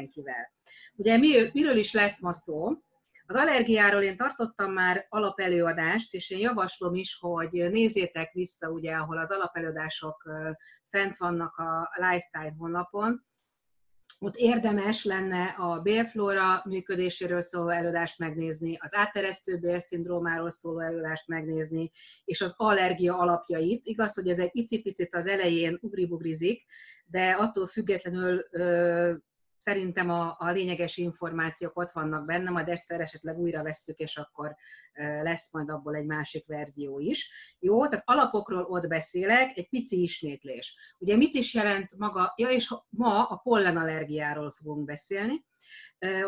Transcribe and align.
mindenkivel. 0.00 0.52
Ugye 0.94 1.16
mi, 1.16 1.50
miről 1.52 1.76
is 1.76 1.92
lesz 1.92 2.20
ma 2.20 2.32
szó? 2.32 2.68
Az 3.26 3.36
allergiáról 3.36 4.02
én 4.02 4.16
tartottam 4.16 4.72
már 4.72 5.06
alapelőadást, 5.08 6.14
és 6.14 6.30
én 6.30 6.38
javaslom 6.38 6.94
is, 6.94 7.18
hogy 7.20 7.50
nézzétek 7.50 8.32
vissza, 8.32 8.68
ugye, 8.68 8.94
ahol 8.94 9.18
az 9.18 9.30
alapelőadások 9.30 10.30
fent 10.84 11.16
vannak 11.16 11.56
a 11.56 11.90
Lifestyle 11.94 12.54
honlapon, 12.58 13.24
ott 14.22 14.36
érdemes 14.36 15.04
lenne 15.04 15.44
a 15.44 15.80
bélflóra 15.80 16.62
működéséről 16.64 17.40
szóló 17.40 17.68
előadást 17.68 18.18
megnézni, 18.18 18.76
az 18.80 18.94
átteresztő 18.94 19.58
bélszindrómáról 19.58 20.50
szóló 20.50 20.80
előadást 20.80 21.28
megnézni, 21.28 21.90
és 22.24 22.40
az 22.40 22.54
allergia 22.56 23.18
alapjait. 23.18 23.86
Igaz, 23.86 24.14
hogy 24.14 24.28
ez 24.28 24.38
egy 24.38 24.50
icipicit 24.52 25.14
az 25.14 25.26
elején 25.26 25.78
ugribugrizik, 25.80 26.64
de 27.06 27.30
attól 27.30 27.66
függetlenül 27.66 28.44
szerintem 29.60 30.10
a, 30.10 30.36
a 30.38 30.50
lényeges 30.50 30.96
információk 30.96 31.78
ott 31.78 31.90
vannak 31.90 32.24
benne, 32.24 32.50
majd 32.50 32.68
egyszer 32.68 33.00
esetleg 33.00 33.38
újra 33.38 33.62
vesszük, 33.62 33.98
és 33.98 34.16
akkor 34.16 34.56
lesz 35.22 35.52
majd 35.52 35.68
abból 35.68 35.94
egy 35.94 36.06
másik 36.06 36.46
verzió 36.46 36.98
is. 36.98 37.30
Jó, 37.58 37.86
tehát 37.86 38.04
alapokról 38.08 38.64
ott 38.64 38.86
beszélek, 38.86 39.56
egy 39.58 39.68
pici 39.68 40.02
ismétlés. 40.02 40.96
Ugye 40.98 41.16
mit 41.16 41.34
is 41.34 41.54
jelent 41.54 41.96
maga, 41.96 42.32
ja 42.36 42.48
és 42.48 42.74
ma 42.88 43.24
a 43.24 43.36
pollenallergiáról 43.36 44.50
fogunk 44.50 44.84
beszélni. 44.84 45.48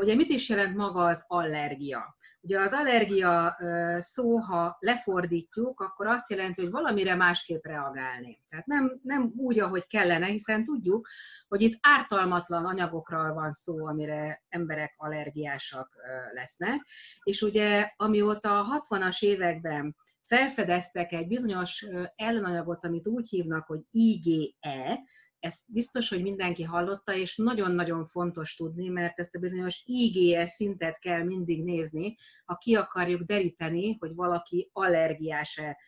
Ugye 0.00 0.14
mit 0.14 0.28
is 0.28 0.48
jelent 0.48 0.76
maga 0.76 1.04
az 1.04 1.24
allergia? 1.26 2.16
Ugye 2.40 2.60
az 2.60 2.72
allergia 2.72 3.56
szó, 3.98 4.36
ha 4.38 4.76
lefordítjuk, 4.80 5.80
akkor 5.80 6.06
azt 6.06 6.30
jelenti, 6.30 6.60
hogy 6.62 6.70
valamire 6.70 7.14
másképp 7.14 7.64
reagálni. 7.64 8.40
Tehát 8.48 8.66
nem, 8.66 9.00
nem 9.02 9.32
úgy, 9.36 9.58
ahogy 9.58 9.86
kellene, 9.86 10.26
hiszen 10.26 10.64
tudjuk, 10.64 11.08
hogy 11.48 11.62
itt 11.62 11.78
ártalmatlan 11.80 12.64
anyagokról 12.64 13.32
van 13.32 13.50
szó, 13.50 13.86
amire 13.86 14.42
emberek 14.48 14.94
allergiásak 14.96 15.96
lesznek. 16.32 16.86
És 17.22 17.42
ugye 17.42 17.92
amióta 17.96 18.58
a 18.58 18.80
60-as 18.80 19.22
években 19.22 19.96
felfedeztek 20.24 21.12
egy 21.12 21.26
bizonyos 21.26 21.86
ellenanyagot, 22.14 22.84
amit 22.84 23.08
úgy 23.08 23.28
hívnak, 23.28 23.66
hogy 23.66 23.80
IgE, 23.90 24.98
ezt 25.42 25.62
biztos, 25.66 26.08
hogy 26.08 26.22
mindenki 26.22 26.62
hallotta, 26.62 27.14
és 27.14 27.36
nagyon-nagyon 27.36 28.04
fontos 28.04 28.54
tudni, 28.54 28.88
mert 28.88 29.18
ezt 29.18 29.34
a 29.34 29.38
bizonyos 29.38 29.82
IgE 29.84 30.46
szintet 30.46 30.98
kell 30.98 31.22
mindig 31.22 31.64
nézni, 31.64 32.16
ha 32.44 32.56
ki 32.56 32.74
akarjuk 32.74 33.22
deríteni, 33.22 33.96
hogy 33.98 34.14
valaki 34.14 34.70
allergiás-e 34.72 35.78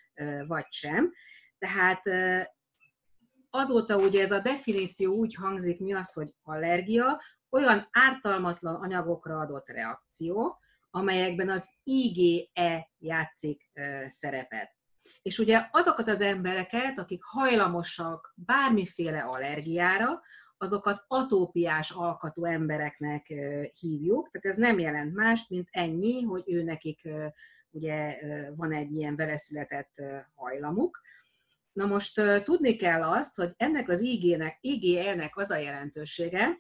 vagy 0.46 0.66
sem. 0.68 1.12
Tehát 1.58 2.02
azóta 3.50 3.96
ugye 3.98 4.22
ez 4.22 4.30
a 4.30 4.40
definíció 4.40 5.14
úgy 5.14 5.34
hangzik, 5.34 5.80
mi 5.80 5.92
az, 5.92 6.12
hogy 6.12 6.34
allergia, 6.42 7.20
olyan 7.50 7.88
ártalmatlan 7.90 8.74
anyagokra 8.74 9.38
adott 9.38 9.68
reakció, 9.68 10.58
amelyekben 10.90 11.48
az 11.48 11.68
IgE 11.82 12.90
játszik 12.98 13.70
szerepet. 14.06 14.72
És 15.22 15.38
ugye 15.38 15.68
azokat 15.70 16.08
az 16.08 16.20
embereket, 16.20 16.98
akik 16.98 17.24
hajlamosak 17.24 18.34
bármiféle 18.36 19.20
allergiára, 19.20 20.22
azokat 20.56 21.04
atópiás 21.06 21.90
alkatú 21.90 22.44
embereknek 22.44 23.26
hívjuk, 23.80 24.30
tehát 24.30 24.46
ez 24.46 24.56
nem 24.56 24.78
jelent 24.78 25.14
más, 25.14 25.46
mint 25.48 25.68
ennyi, 25.70 26.22
hogy 26.22 26.42
ő 26.46 26.62
nekik 26.62 27.08
ugye 27.70 28.16
van 28.56 28.72
egy 28.72 28.92
ilyen 28.92 29.16
veleszületett 29.16 30.02
hajlamuk. 30.34 31.00
Na 31.72 31.86
most 31.86 32.20
tudni 32.44 32.76
kell 32.76 33.02
azt, 33.02 33.36
hogy 33.36 33.52
ennek 33.56 33.88
az 33.88 34.00
IgE-nek 34.60 35.36
az 35.36 35.50
a 35.50 35.56
jelentősége, 35.56 36.58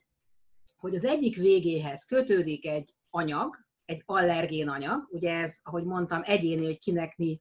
hogy 0.76 0.94
az 0.94 1.04
egyik 1.04 1.36
végéhez 1.36 2.04
kötődik 2.04 2.66
egy 2.66 2.94
anyag, 3.10 3.56
egy 3.84 4.02
allergén 4.04 4.68
anyag, 4.68 5.08
ugye 5.10 5.34
ez, 5.34 5.58
ahogy 5.62 5.84
mondtam, 5.84 6.20
egyéni, 6.24 6.64
hogy 6.64 6.78
kinek 6.78 7.16
mi 7.16 7.40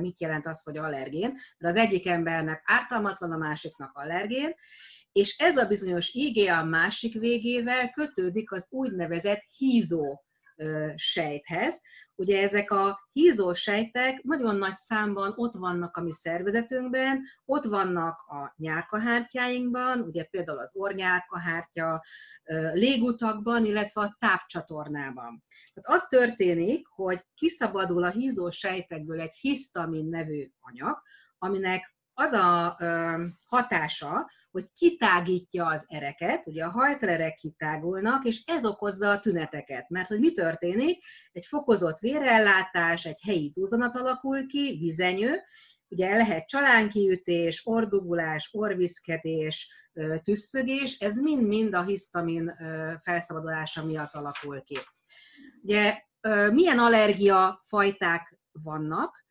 mit 0.00 0.20
jelent 0.20 0.46
az, 0.46 0.62
hogy 0.62 0.76
allergén, 0.76 1.30
mert 1.58 1.74
az 1.74 1.76
egyik 1.76 2.06
embernek 2.06 2.62
ártalmatlan, 2.64 3.32
a 3.32 3.36
másiknak 3.36 3.90
allergén, 3.94 4.54
és 5.12 5.36
ez 5.38 5.56
a 5.56 5.66
bizonyos 5.66 6.10
IG 6.12 6.48
a 6.48 6.64
másik 6.64 7.14
végével 7.14 7.90
kötődik 7.90 8.52
az 8.52 8.66
úgynevezett 8.70 9.42
hízó 9.56 10.23
sejthez. 10.94 11.80
Ugye 12.14 12.42
ezek 12.42 12.70
a 12.70 13.08
hízó 13.10 13.52
sejtek 13.52 14.22
nagyon 14.22 14.56
nagy 14.56 14.76
számban 14.76 15.32
ott 15.36 15.54
vannak 15.54 15.96
a 15.96 16.02
mi 16.02 16.12
szervezetünkben, 16.12 17.22
ott 17.44 17.64
vannak 17.64 18.20
a 18.20 18.54
nyálkahártyáinkban, 18.56 20.00
ugye 20.00 20.24
például 20.24 20.58
az 20.58 20.76
ornyálkahártya, 20.76 22.02
légutakban, 22.72 23.64
illetve 23.64 24.00
a 24.00 24.16
tápcsatornában. 24.18 25.44
Tehát 25.74 26.00
az 26.00 26.06
történik, 26.06 26.86
hogy 26.86 27.24
kiszabadul 27.34 28.04
a 28.04 28.10
hízó 28.10 28.50
sejtekből 28.50 29.20
egy 29.20 29.34
hisztamin 29.40 30.08
nevű 30.08 30.50
anyag, 30.60 31.02
aminek 31.38 31.93
az 32.14 32.32
a 32.32 32.76
hatása, 33.46 34.30
hogy 34.50 34.72
kitágítja 34.72 35.66
az 35.66 35.84
ereket, 35.88 36.46
ugye 36.46 36.64
a 36.64 36.70
hajszererek 36.70 37.34
kitágulnak, 37.34 38.24
és 38.24 38.42
ez 38.46 38.64
okozza 38.64 39.10
a 39.10 39.18
tüneteket. 39.18 39.88
Mert 39.88 40.08
hogy 40.08 40.18
mi 40.18 40.32
történik? 40.32 41.04
Egy 41.32 41.46
fokozott 41.46 41.98
vérellátás, 41.98 43.04
egy 43.04 43.20
helyi 43.22 43.50
duzanat 43.54 43.94
alakul 43.94 44.46
ki, 44.46 44.76
vizenyő, 44.80 45.42
ugye 45.88 46.16
lehet 46.16 46.48
csalánkiütés, 46.48 47.60
ordugulás, 47.64 48.48
orviszkedés, 48.52 49.88
tüsszögés, 50.22 50.98
ez 50.98 51.16
mind-mind 51.16 51.74
a 51.74 51.82
hisztamin 51.82 52.54
felszabadulása 53.00 53.84
miatt 53.84 54.12
alakul 54.12 54.62
ki. 54.62 54.78
Ugye 55.62 56.02
milyen 56.52 56.78
allergia 56.78 57.60
fajták 57.62 58.38
vannak? 58.52 59.23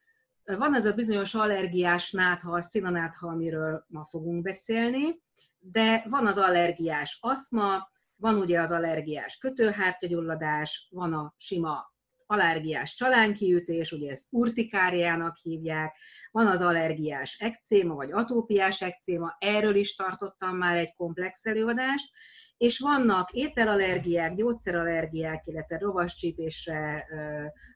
Van 0.46 0.76
ez 0.76 0.86
a 0.86 0.94
bizonyos 0.94 1.36
allergiás 1.36 2.12
nátha, 2.12 2.62
színanátha, 2.62 3.28
amiről 3.28 3.86
ma 3.88 4.06
fogunk 4.06 4.42
beszélni, 4.42 5.22
de 5.60 6.06
van 6.10 6.28
az 6.28 6.38
allergiás 6.38 7.18
aszma, 7.22 7.92
van 8.16 8.36
ugye 8.36 8.60
az 8.62 8.72
allergiás 8.72 9.38
kötőhártyagyulladás, 9.38 10.88
van 10.92 11.14
a 11.14 11.34
sima 11.38 11.93
allergiás 12.34 12.94
csalánkiütés, 12.94 13.92
ugye 13.92 14.12
ezt 14.12 14.28
urtikáriának 14.32 15.36
hívják, 15.36 15.96
van 16.32 16.48
az 16.48 16.62
allergiás 16.62 17.38
ekcéma, 17.40 17.94
vagy 17.94 18.12
atópiás 18.12 18.82
ekcéma, 18.82 19.36
erről 19.40 19.76
is 19.76 19.96
tartottam 19.96 20.58
már 20.58 20.78
egy 20.78 20.94
komplex 20.94 21.46
előadást, 21.46 22.10
és 22.58 22.80
vannak 22.80 23.32
ételallergiák, 23.32 24.36
gyógyszerallergiák, 24.36 25.46
illetve 25.46 25.78
rovascsípésre 25.78 27.06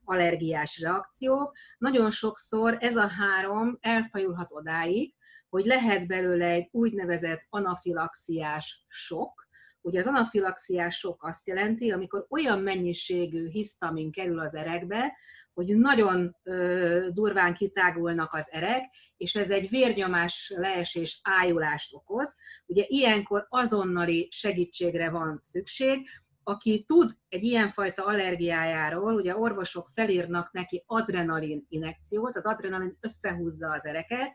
allergiás 0.03 0.79
reakciók. 0.79 1.56
Nagyon 1.78 2.12
sokszor 2.12 2.78
ez 2.79 2.95
a 2.95 3.07
három 3.07 3.78
elfajulhat 3.81 4.51
odáig, 4.51 5.13
hogy 5.50 5.66
lehet 5.66 6.07
belőle 6.07 6.45
egy 6.45 6.68
úgynevezett 6.72 7.45
anafilaxiás 7.50 8.85
sok, 8.88 9.47
Ugye 9.88 10.00
az 10.00 10.08
anafilaxiás 10.08 10.96
sok 10.96 11.24
azt 11.24 11.48
jelenti, 11.48 11.92
amikor 11.92 12.25
olyan 12.30 12.59
mennyiségű 12.59 13.50
hisztamin 13.50 14.12
kerül 14.12 14.40
az 14.40 14.56
erekbe, 14.56 15.18
hogy 15.53 15.78
nagyon 15.78 16.36
ö, 16.44 17.08
durván 17.14 17.53
kitágulnak 17.53 18.34
az 18.34 18.48
erek, 18.52 18.84
és 19.18 19.36
ez 19.36 19.50
egy 19.50 19.70
vérnyomás 19.70 20.53
leesés 20.56 21.20
ájulást 21.24 21.94
okoz. 21.94 22.36
Ugye 22.66 22.84
ilyenkor 22.88 23.46
azonnali 23.50 24.28
segítségre 24.31 25.09
van 25.09 25.40
szükség, 25.42 26.08
aki 26.44 26.84
tud 26.88 27.12
egy 27.30 27.44
ilyenfajta 27.44 28.06
allergiájáról, 28.06 29.14
ugye 29.14 29.38
orvosok 29.38 29.88
felírnak 29.88 30.52
neki 30.52 30.84
adrenalin 30.86 31.66
injekciót, 31.69 32.36
az 32.36 32.46
adrenalin 32.46 32.98
összehúzza 33.02 33.72
az 33.72 33.86
ereket, 33.86 34.31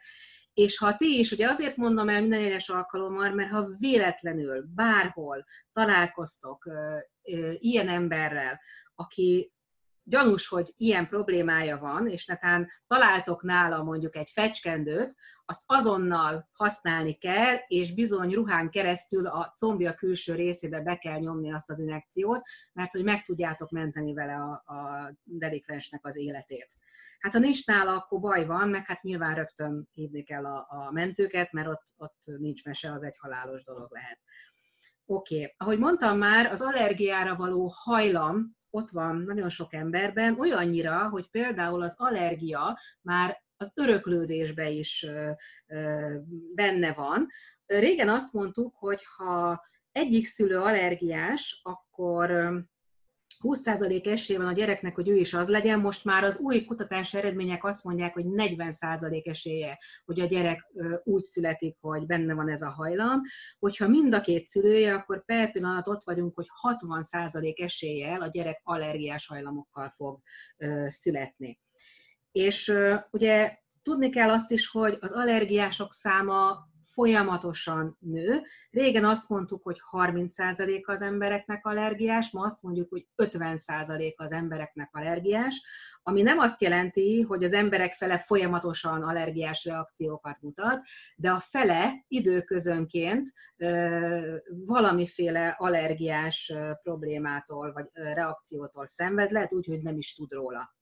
és 0.55 0.79
ha 0.79 0.97
ti 0.97 1.19
is, 1.19 1.33
ugye 1.33 1.49
azért 1.49 1.77
mondom 1.77 2.09
el 2.09 2.21
minden 2.21 2.41
egyes 2.41 2.69
alkalommal, 2.69 3.31
mert 3.35 3.51
ha 3.51 3.69
véletlenül 3.79 4.65
bárhol 4.75 5.45
találkoztok 5.73 6.67
ö, 6.67 6.97
ö, 7.23 7.53
ilyen 7.59 7.89
emberrel, 7.89 8.61
aki 8.95 9.53
gyanús, 10.05 10.49
hogy 10.49 10.75
ilyen 10.77 11.09
problémája 11.09 11.79
van, 11.79 12.09
és 12.09 12.27
netán 12.27 12.69
találtok 12.87 13.43
nála 13.43 13.83
mondjuk 13.83 14.17
egy 14.17 14.31
fecskendőt, 14.31 15.15
azt 15.45 15.63
azonnal 15.67 16.49
használni 16.53 17.15
kell, 17.15 17.55
és 17.67 17.95
bizony 17.95 18.33
ruhán 18.33 18.71
keresztül 18.71 19.27
a 19.27 19.53
combja 19.57 19.95
külső 19.95 20.35
részébe 20.35 20.81
be 20.81 20.97
kell 20.97 21.19
nyomni 21.19 21.53
azt 21.53 21.71
az 21.71 21.79
injekciót, 21.79 22.47
mert 22.73 22.93
hogy 22.93 23.05
meg 23.05 23.23
tudjátok 23.23 23.71
menteni 23.71 24.15
vele 24.15 24.35
a, 24.35 24.75
a 24.75 25.13
delikvensnek 25.25 26.07
az 26.07 26.17
életét. 26.17 26.77
Hát 27.19 27.33
ha 27.33 27.39
nincs 27.39 27.67
nála, 27.67 27.97
akkor 27.97 28.21
baj 28.21 28.47
van, 28.47 28.69
meg 28.69 28.87
hát 28.87 29.03
nyilván 29.03 29.35
rögtön 29.35 29.89
hívni 29.93 30.23
kell 30.23 30.47
a, 30.47 30.67
a 30.69 30.91
mentőket, 30.91 31.53
mert 31.53 31.69
ott, 31.69 31.85
ott 31.97 32.19
nincs 32.39 32.65
mese, 32.65 32.93
az 32.93 33.03
egy 33.03 33.17
halálos 33.19 33.65
dolog 33.65 33.93
lehet. 33.93 34.19
Oké, 35.05 35.35
okay. 35.35 35.55
ahogy 35.57 35.79
mondtam 35.79 36.19
már, 36.19 36.47
az 36.47 36.61
allergiára 36.61 37.37
való 37.37 37.73
hajlam 37.75 38.57
ott 38.71 38.91
van 38.91 39.17
nagyon 39.17 39.49
sok 39.49 39.75
emberben, 39.75 40.39
olyannyira, 40.41 41.09
hogy 41.09 41.31
például 41.31 41.83
az 41.83 41.95
allergia 41.97 42.79
már 43.01 43.43
az 43.57 43.73
öröklődésbe 43.75 44.69
is 44.69 45.07
benne 46.55 46.93
van. 46.93 47.27
Régen 47.67 48.09
azt 48.09 48.33
mondtuk, 48.33 48.75
hogy 48.77 49.03
ha 49.17 49.65
egyik 49.93 50.27
szülő 50.27 50.59
allergiás, 50.59 51.61
akkor 51.63 52.31
20% 53.43 54.07
esély 54.07 54.37
van 54.37 54.47
a 54.47 54.53
gyereknek, 54.53 54.95
hogy 54.95 55.09
ő 55.09 55.17
is 55.17 55.35
az 55.35 55.49
legyen, 55.49 55.81
most 55.81 56.05
már 56.05 56.25
az 56.25 56.39
új 56.39 56.65
kutatási 56.65 57.17
eredmények 57.17 57.65
azt 57.65 57.85
mondják, 57.85 58.15
hogy 58.15 58.25
40% 58.27 59.27
esélye, 59.27 59.79
hogy 60.05 60.21
a 60.21 60.27
gyerek 60.27 60.73
úgy 61.05 61.25
születik, 61.25 61.77
hogy 61.81 62.07
benne 62.07 62.35
van 62.35 62.49
ez 62.51 62.63
a 62.63 62.71
hajlam. 62.71 63.21
Hogyha 63.59 63.89
mind 63.89 64.15
a 64.15 64.21
két 64.21 64.47
szülője, 64.47 64.95
akkor 64.95 65.25
per 65.25 65.53
pillanat 65.53 65.89
ott 65.89 66.05
vagyunk, 66.05 66.35
hogy 66.35 66.47
60% 66.63 67.63
eséllyel 67.63 68.23
a 68.23 68.29
gyerek 68.29 68.61
allergiás 68.63 69.27
hajlamokkal 69.27 69.89
fog 69.89 70.21
születni. 70.87 71.61
És 72.33 72.73
ugye 73.11 73.59
tudni 73.83 74.09
kell 74.11 74.31
azt 74.31 74.51
is, 74.51 74.69
hogy 74.69 74.97
az 75.01 75.13
allergiások 75.13 75.93
száma 75.93 76.71
folyamatosan 76.93 77.97
nő. 78.01 78.43
Régen 78.71 79.05
azt 79.05 79.29
mondtuk, 79.29 79.63
hogy 79.63 79.81
30% 79.91 80.85
az 80.85 81.03
embereknek 81.03 81.67
allergiás, 81.67 82.31
ma 82.31 82.45
azt 82.45 82.63
mondjuk, 82.63 82.89
hogy 82.91 83.07
50% 83.17 84.15
az 84.17 84.33
embereknek 84.33 84.89
allergiás, 84.93 85.63
ami 86.03 86.23
nem 86.23 86.39
azt 86.39 86.61
jelenti, 86.63 87.21
hogy 87.21 87.45
az 87.45 87.53
emberek 87.53 87.93
fele 87.93 88.19
folyamatosan 88.19 89.03
allergiás 89.03 89.65
reakciókat 89.65 90.41
mutat, 90.41 90.85
de 91.17 91.31
a 91.31 91.39
fele 91.39 92.05
időközönként 92.09 93.33
valamiféle 94.67 95.49
allergiás 95.49 96.53
problémától 96.83 97.73
vagy 97.73 97.91
reakciótól 97.93 98.87
szenved, 98.87 99.31
lehet 99.31 99.53
úgy, 99.53 99.67
hogy 99.67 99.83
nem 99.83 99.97
is 99.97 100.15
tud 100.15 100.33
róla 100.33 100.75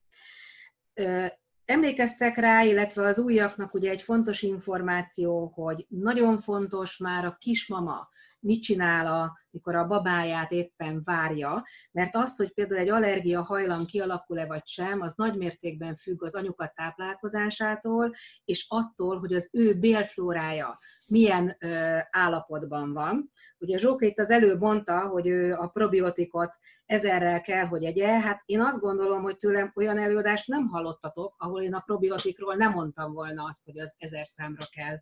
Emlékeztek 1.70 2.36
rá, 2.36 2.62
illetve 2.62 3.06
az 3.06 3.18
újaknak 3.18 3.74
ugye 3.74 3.90
egy 3.90 4.02
fontos 4.02 4.42
információ, 4.42 5.52
hogy 5.54 5.86
nagyon 5.88 6.38
fontos 6.38 6.96
már 6.96 7.24
a 7.24 7.36
kismama 7.40 8.08
mit 8.40 8.62
csinál, 8.62 9.06
a, 9.06 9.38
mikor 9.50 9.74
a 9.74 9.86
babáját 9.86 10.50
éppen 10.52 11.02
várja, 11.04 11.64
mert 11.92 12.16
az, 12.16 12.36
hogy 12.36 12.52
például 12.52 12.80
egy 12.80 12.88
allergia 12.88 13.42
hajlam 13.42 13.84
kialakul-e 13.84 14.46
vagy 14.46 14.66
sem, 14.66 15.00
az 15.00 15.12
nagy 15.16 15.36
mértékben 15.36 15.94
függ 15.94 16.24
az 16.24 16.34
anyukat 16.34 16.74
táplálkozásától, 16.74 18.10
és 18.44 18.66
attól, 18.68 19.18
hogy 19.18 19.34
az 19.34 19.48
ő 19.52 19.74
bélflórája 19.74 20.78
milyen 21.06 21.56
ö, 21.58 21.98
állapotban 22.10 22.92
van. 22.92 23.30
Ugye 23.58 23.78
Zsóka 23.78 24.06
itt 24.06 24.18
az 24.18 24.30
előbb 24.30 24.60
mondta, 24.60 25.08
hogy 25.08 25.26
ő 25.26 25.54
a 25.54 25.66
probiotikot 25.66 26.56
ezerrel 26.86 27.40
kell, 27.40 27.64
hogy 27.64 27.84
egye. 27.84 28.20
Hát 28.20 28.42
én 28.44 28.60
azt 28.60 28.80
gondolom, 28.80 29.22
hogy 29.22 29.36
tőlem 29.36 29.72
olyan 29.74 29.98
előadást 29.98 30.48
nem 30.48 30.66
hallottatok, 30.68 31.34
ahol 31.38 31.62
én 31.62 31.74
a 31.74 31.80
probiotikról 31.80 32.54
nem 32.54 32.72
mondtam 32.72 33.12
volna 33.12 33.44
azt, 33.44 33.64
hogy 33.64 33.78
az 33.78 33.94
ezer 33.98 34.26
számra 34.26 34.68
kell 34.70 34.96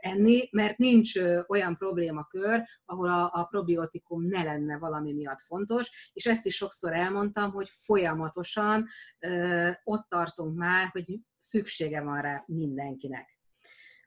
enni, 0.00 0.48
mert 0.50 0.78
nincs 0.78 1.12
olyan 1.46 1.76
problémakör, 1.76 2.62
ahol 2.84 3.08
a, 3.08 3.30
a 3.32 3.44
probiotikum 3.44 4.26
ne 4.26 4.42
lenne 4.42 4.78
valami 4.78 5.12
miatt 5.12 5.40
fontos, 5.40 6.10
és 6.12 6.26
ezt 6.26 6.46
is 6.46 6.54
sokszor 6.54 6.92
elmondtam, 6.92 7.50
hogy 7.50 7.68
folyamatosan 7.68 8.86
ö, 9.18 9.70
ott 9.84 10.08
tartunk 10.08 10.56
már, 10.56 10.88
hogy 10.92 11.18
szüksége 11.38 12.00
van 12.00 12.20
rá 12.20 12.44
mindenkinek. 12.46 13.38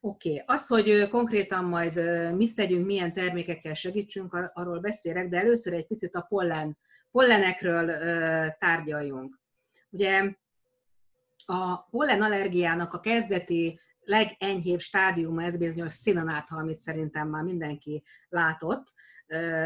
Oké, 0.06 0.30
okay. 0.30 0.44
az, 0.46 0.68
hogy 0.68 1.08
konkrétan 1.10 1.66
majd 1.66 1.96
mit 2.36 2.56
tegyünk, 2.56 2.86
milyen 2.86 3.14
termékekkel 3.14 3.74
segítsünk, 3.74 4.34
arról 4.54 4.80
beszélek, 4.80 5.30
de 5.30 5.38
először 5.38 5.74
egy 5.74 5.88
picit 5.88 6.16
a 6.16 6.22
pollen, 6.22 6.78
pollenekről 7.12 7.86
tárgyaljunk. 8.60 9.40
Ugye 9.90 10.34
a 11.46 11.78
pollenallergiának 11.78 12.94
a 12.94 13.00
kezdeti 13.00 13.80
legenyhébb 14.04 14.80
stádiuma, 14.80 15.44
ez 15.44 15.58
bizonyos 15.58 15.94
színanátha, 15.94 16.58
amit 16.58 16.78
szerintem 16.78 17.30
már 17.30 17.44
mindenki 17.44 18.04
látott. 18.30 18.94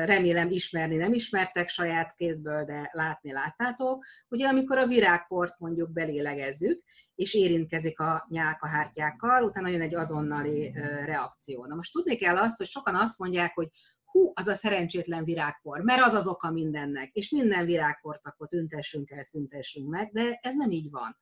Remélem 0.05 0.49
ismerni 0.49 0.95
nem 0.95 1.13
ismertek 1.13 1.69
saját 1.69 2.13
kézből, 2.13 2.63
de 2.63 2.89
látni 2.91 3.31
láttátok. 3.31 4.03
Ugye 4.29 4.47
amikor 4.47 4.77
a 4.77 4.87
virágport 4.87 5.59
mondjuk 5.59 5.91
belélegezzük, 5.91 6.81
és 7.15 7.33
érintkezik 7.33 7.99
a 7.99 8.25
nyálkahártyákkal, 8.29 9.43
utána 9.43 9.67
jön 9.67 9.81
egy 9.81 9.95
azonnali 9.95 10.71
reakció. 11.05 11.65
Na 11.65 11.75
most 11.75 11.91
tudni 11.91 12.15
kell 12.15 12.37
azt, 12.37 12.57
hogy 12.57 12.67
sokan 12.67 12.95
azt 12.95 13.17
mondják, 13.17 13.53
hogy 13.53 13.67
hú, 14.03 14.31
az 14.33 14.47
a 14.47 14.55
szerencsétlen 14.55 15.23
virágpor, 15.23 15.81
mert 15.81 16.01
az 16.01 16.13
az 16.13 16.27
oka 16.27 16.51
mindennek, 16.51 17.09
és 17.11 17.29
minden 17.29 17.65
virágport 17.65 18.25
akkor 18.25 18.47
tüntessünk 18.47 19.11
el, 19.11 19.23
szüntessünk 19.23 19.89
meg, 19.89 20.11
de 20.11 20.39
ez 20.41 20.55
nem 20.55 20.71
így 20.71 20.89
van. 20.89 21.17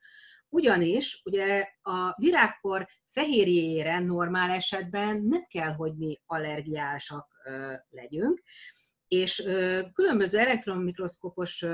Ugyanis 0.56 1.22
ugye 1.26 1.68
a 1.82 2.14
virágpor 2.18 2.88
fehérjére 3.06 4.00
normál 4.00 4.50
esetben 4.50 5.22
nem 5.22 5.46
kell, 5.48 5.74
hogy 5.74 5.96
mi 5.98 6.22
allergiásak 6.26 7.28
legyünk, 7.90 8.42
és 9.08 9.44
különböző 9.94 10.40
elektromikroszkópos 10.40 11.66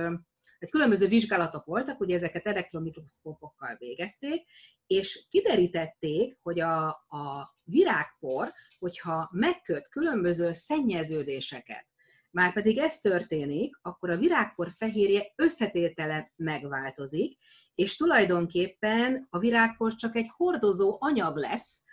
egy 0.59 0.69
különböző 0.69 1.07
vizsgálatok 1.07 1.65
voltak, 1.65 1.99
ugye 1.99 2.15
ezeket 2.15 2.45
elektromikroszkópokkal 2.45 3.75
végezték, 3.79 4.47
és 4.87 5.25
kiderítették, 5.29 6.37
hogy 6.41 6.59
a, 6.59 6.87
a 6.89 7.55
virágpor, 7.63 8.53
hogyha 8.79 9.29
megköt 9.31 9.89
különböző 9.89 10.51
szennyeződéseket, 10.51 11.90
már 12.31 12.53
pedig 12.53 12.77
ez 12.77 12.99
történik, 12.99 13.79
akkor 13.81 14.09
a 14.09 14.17
virágpor 14.17 14.71
fehérje 14.71 15.33
összetétele 15.35 16.31
megváltozik, 16.35 17.37
és 17.75 17.95
tulajdonképpen 17.95 19.27
a 19.29 19.39
virágpor 19.39 19.95
csak 19.95 20.15
egy 20.15 20.27
hordozó 20.35 20.97
anyag 20.99 21.37
lesz, 21.37 21.83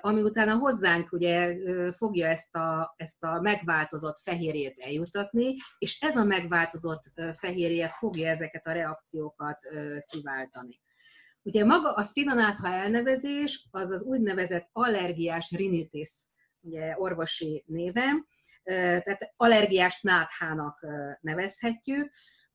ami 0.00 0.22
utána 0.22 0.54
hozzánk 0.54 1.12
ugye 1.12 1.56
fogja 1.92 2.26
ezt 2.26 2.56
a, 2.56 2.94
ezt 2.96 3.24
a 3.24 3.40
megváltozott 3.40 4.18
fehérjét 4.18 4.78
eljutatni, 4.78 5.54
és 5.78 6.00
ez 6.00 6.16
a 6.16 6.24
megváltozott 6.24 7.02
fehérje 7.38 7.88
fogja 7.88 8.28
ezeket 8.28 8.66
a 8.66 8.72
reakciókat 8.72 9.58
kiváltani. 10.06 10.80
Ugye 11.42 11.64
maga 11.64 11.92
a 11.92 12.02
színanátha 12.02 12.68
elnevezés 12.68 13.68
az 13.70 13.90
az 13.90 14.02
úgynevezett 14.02 14.68
allergiás 14.72 15.50
rinitis, 15.50 16.26
ugye 16.60 16.94
orvosi 16.96 17.64
névem, 17.66 18.26
tehát 18.64 19.32
allergiás 19.36 20.00
náthának 20.00 20.86
nevezhetjük, 21.20 22.12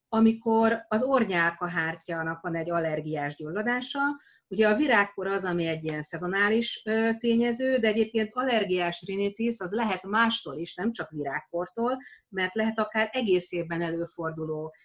amikor 0.10 0.86
az 0.88 1.04
ornyálkahártyának 1.04 2.42
van 2.42 2.56
egy 2.56 2.70
allergiás 2.72 3.36
gyulladása. 3.36 4.00
Ugye 4.48 4.68
a 4.68 4.76
virágkor 4.76 5.28
az, 5.28 5.46
ami 5.46 5.68
egy 5.68 5.84
ilyen 5.84 6.02
szezonális 6.02 6.84
tényező, 7.18 7.78
de 7.78 7.88
egyébként 7.88 8.30
allergiás 8.34 9.04
rinitis 9.06 9.60
az 9.60 9.72
lehet 9.72 10.04
mástól 10.04 10.58
is, 10.58 10.76
nem 10.76 10.92
csak 10.92 11.10
virágkortól, 11.10 11.98
mert 12.30 12.54
lehet 12.54 12.80
akár 12.80 13.10
egész 13.12 13.52
évben 13.52 13.82
előforduló 13.82 14.76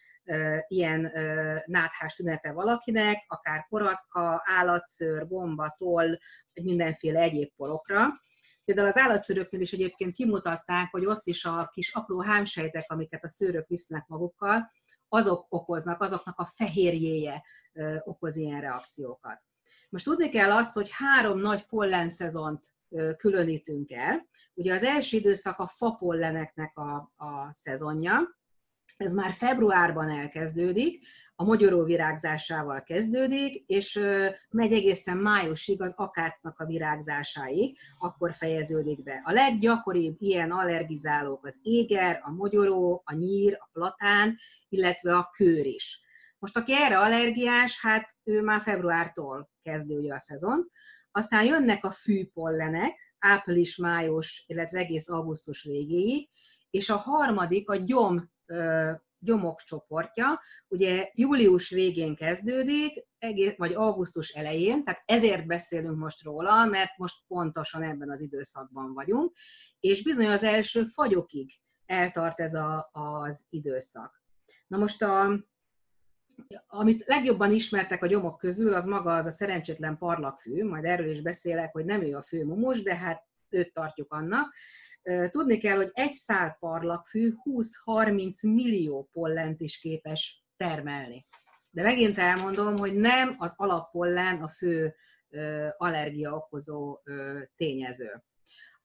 ilyen 0.69 1.13
náthás 1.65 2.15
tünete 2.15 2.53
valakinek, 2.53 3.25
akár 3.27 3.67
poratka, 3.69 4.43
állatszőr, 4.45 5.27
gomba, 5.29 5.75
toll, 5.77 6.17
vagy 6.55 6.65
mindenféle 6.65 7.21
egyéb 7.21 7.51
porokra. 7.57 8.09
Például 8.65 8.89
az 8.89 8.97
állatszőröknél 8.97 9.61
is 9.61 9.73
egyébként 9.73 10.15
kimutatták, 10.15 10.91
hogy 10.91 11.07
ott 11.07 11.27
is 11.27 11.45
a 11.45 11.69
kis 11.73 11.93
apró 11.95 12.21
hámsejtek, 12.21 12.85
amiket 12.91 13.25
a 13.25 13.29
szőrök 13.29 13.67
visznek 13.67 14.07
magukkal, 14.07 14.71
azok 15.09 15.47
okoznak, 15.49 16.01
azoknak 16.01 16.39
a 16.39 16.45
fehérjéje 16.45 17.43
okoz 18.05 18.37
ilyen 18.37 18.61
reakciókat. 18.61 19.43
Most 19.89 20.05
tudni 20.05 20.29
kell 20.29 20.53
azt, 20.53 20.73
hogy 20.73 20.91
három 20.93 21.39
nagy 21.39 21.67
pollenszezont 21.67 22.67
különítünk 23.17 23.91
el. 23.91 24.27
Ugye 24.55 24.75
az 24.75 24.83
első 24.83 25.17
időszak 25.17 25.59
a 25.59 25.67
fapolleneknek 25.67 26.79
a, 26.79 27.13
a 27.17 27.53
szezonja, 27.53 28.41
ez 28.97 29.13
már 29.13 29.33
februárban 29.33 30.09
elkezdődik, 30.09 31.07
a 31.35 31.45
mogyoró 31.45 31.85
virágzásával 31.85 32.83
kezdődik, 32.83 33.65
és 33.67 34.01
megy 34.51 34.73
egészen 34.73 35.17
májusig 35.17 35.83
az 35.83 35.93
akácnak 35.97 36.59
a 36.59 36.67
virágzásáig, 36.67 37.79
akkor 37.99 38.33
fejeződik 38.33 39.03
be. 39.03 39.23
A 39.25 39.33
leggyakoribb 39.33 40.17
ilyen 40.19 40.51
allergizálók 40.51 41.47
az 41.47 41.59
éger, 41.63 42.21
a 42.23 42.31
mogyoró, 42.31 43.03
a 43.05 43.15
nyír, 43.15 43.57
a 43.59 43.69
platán, 43.73 44.37
illetve 44.69 45.17
a 45.17 45.31
kőr 45.37 45.67
is. 45.67 46.01
Most 46.39 46.57
aki 46.57 46.75
erre 46.75 46.99
allergiás, 46.99 47.81
hát 47.81 48.17
ő 48.25 48.43
már 48.43 48.61
februártól 48.61 49.51
kezdődje 49.63 50.15
a 50.15 50.19
szezon. 50.19 50.71
Aztán 51.11 51.45
jönnek 51.45 51.85
a 51.85 51.91
fűpollenek, 51.91 53.15
április, 53.19 53.77
május, 53.77 54.45
illetve 54.47 54.79
egész 54.79 55.09
augusztus 55.09 55.63
végéig, 55.63 56.29
és 56.71 56.91
a 56.91 56.97
harmadik 56.97 57.71
a 57.71 57.77
gyom 57.77 58.32
gyomok 59.19 59.61
csoportja, 59.61 60.41
ugye 60.69 61.11
július 61.15 61.71
végén 61.71 62.15
kezdődik, 62.15 63.07
vagy 63.57 63.73
augusztus 63.73 64.29
elején, 64.29 64.85
tehát 64.85 65.03
ezért 65.05 65.47
beszélünk 65.47 65.99
most 65.99 66.23
róla, 66.23 66.65
mert 66.65 66.97
most 66.97 67.17
pontosan 67.27 67.83
ebben 67.83 68.11
az 68.11 68.21
időszakban 68.21 68.93
vagyunk, 68.93 69.37
és 69.81 70.03
bizony 70.03 70.27
az 70.27 70.43
első 70.43 70.85
fagyokig 70.85 71.51
eltart 71.87 72.41
ez 72.41 72.55
a, 72.55 72.91
az 72.93 73.45
időszak. 73.49 74.23
Na 74.67 74.77
most 74.79 75.03
a, 75.03 75.45
amit 76.67 77.05
legjobban 77.07 77.53
ismertek 77.53 78.03
a 78.03 78.07
gyomok 78.07 78.39
közül, 78.39 78.75
az 78.75 78.85
maga 78.85 79.15
az 79.15 79.27
a 79.27 79.31
szerencsétlen 79.31 79.99
parlagfű, 79.99 80.65
majd 80.65 80.85
erről 80.85 81.09
is 81.09 81.21
beszélek, 81.21 81.73
hogy 81.73 81.85
nem 81.85 82.03
ő 82.03 82.17
a 82.17 82.23
fő 82.23 82.45
mumus, 82.45 82.83
de 82.83 82.97
hát 82.97 83.27
őt 83.49 83.73
tartjuk 83.73 84.13
annak. 84.13 84.55
Tudni 85.29 85.59
kell, 85.59 85.77
hogy 85.77 85.91
egy 85.93 86.13
szál 86.13 86.57
parlagfű 86.61 87.33
20-30 87.85 88.55
millió 88.55 89.09
pollent 89.13 89.61
is 89.61 89.79
képes 89.79 90.45
termelni. 90.57 91.25
De 91.71 91.83
megint 91.83 92.19
elmondom, 92.19 92.77
hogy 92.77 92.95
nem 92.95 93.35
az 93.39 93.55
alappollen 93.57 94.43
a 94.43 94.49
fő 94.49 94.95
allergia 95.77 96.35
okozó 96.35 96.99
tényező. 97.57 98.23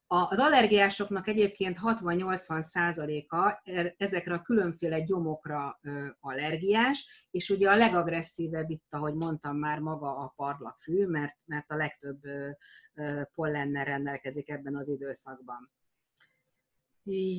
Az 0.10 0.40
allergiásoknak 0.40 1.28
egyébként 1.28 1.78
60-80 1.82 2.62
százaléka 2.62 3.62
er, 3.64 3.94
ezekre 3.98 4.34
a 4.34 4.42
különféle 4.42 5.00
gyomokra 5.00 5.80
allergiás, 6.20 7.28
és 7.32 7.50
ugye 7.50 7.70
a 7.70 7.76
legagresszívebb 7.76 8.70
itt, 8.70 8.94
ahogy 8.94 9.14
mondtam 9.14 9.58
már, 9.58 9.80
maga 9.80 10.16
a 10.16 10.34
parlagfű, 10.36 11.06
mert, 11.06 11.38
mert 11.46 11.72
a 11.72 11.76
legtöbb 11.76 12.20
pollennel 13.36 13.86
rendelkezik 13.86 14.50
ebben 14.50 14.76
az 14.76 14.88
időszakban. 14.88 15.72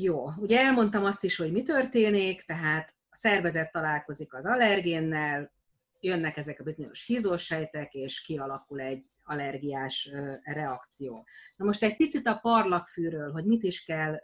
Jó, 0.03 0.25
ugye 0.37 0.61
elmondtam 0.61 1.05
azt 1.05 1.25
is, 1.25 1.37
hogy 1.37 1.53
mi 1.53 1.63
történik, 1.63 2.43
tehát 2.43 2.95
a 3.11 3.17
szervezet 3.17 3.71
találkozik 3.71 4.35
az 4.35 4.47
allergénnel, 4.47 5.53
jönnek 6.01 6.37
ezek 6.37 6.61
a 6.61 6.65
bizonyos 6.65 7.05
hízósejtek, 7.07 7.95
és 7.95 8.21
kialakul 8.21 8.81
egy 8.81 9.07
allergiás 9.25 10.11
reakció. 10.43 11.27
Na 11.57 11.65
most 11.65 11.83
egy 11.83 11.97
picit 11.97 12.27
a 12.27 12.39
parlagfűről, 12.43 13.33
hogy 13.33 13.45
mit 13.45 13.63
is 13.63 13.85
kell 13.85 14.21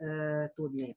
tudni. 0.55 0.97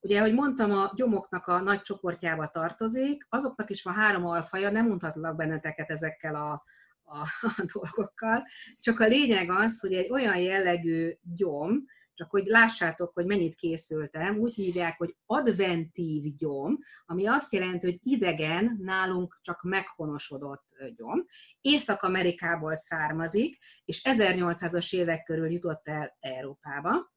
Ugye, 0.00 0.18
ahogy 0.18 0.34
mondtam, 0.34 0.70
a 0.70 0.92
gyomoknak 0.94 1.46
a 1.46 1.60
nagy 1.60 1.82
csoportjába 1.82 2.46
tartozik, 2.46 3.26
azoknak 3.28 3.70
is 3.70 3.82
van 3.82 3.94
három 3.94 4.26
alfaja, 4.26 4.70
nem 4.70 4.88
mondhatlak 4.88 5.36
benneteket 5.36 5.90
ezekkel 5.90 6.34
a, 6.34 6.62
a, 7.02 7.18
a 7.40 7.64
dolgokkal, 7.72 8.44
csak 8.80 9.00
a 9.00 9.06
lényeg 9.06 9.50
az, 9.50 9.80
hogy 9.80 9.92
egy 9.92 10.10
olyan 10.10 10.36
jellegű 10.36 11.16
gyom, 11.34 11.84
csak 12.14 12.30
hogy 12.30 12.46
lássátok, 12.46 13.12
hogy 13.14 13.26
mennyit 13.26 13.54
készültem, 13.54 14.38
úgy 14.38 14.54
hívják, 14.54 14.98
hogy 14.98 15.16
adventív 15.26 16.34
gyom, 16.34 16.78
ami 17.04 17.26
azt 17.26 17.52
jelenti, 17.52 17.86
hogy 17.86 17.98
idegen, 18.02 18.78
nálunk 18.80 19.38
csak 19.42 19.62
meghonosodott 19.62 20.64
gyom. 20.96 21.22
Észak-Amerikából 21.60 22.74
származik, 22.74 23.56
és 23.84 24.00
1800-as 24.04 24.94
évek 24.94 25.22
körül 25.22 25.50
jutott 25.50 25.88
el 25.88 26.16
Európába. 26.20 27.10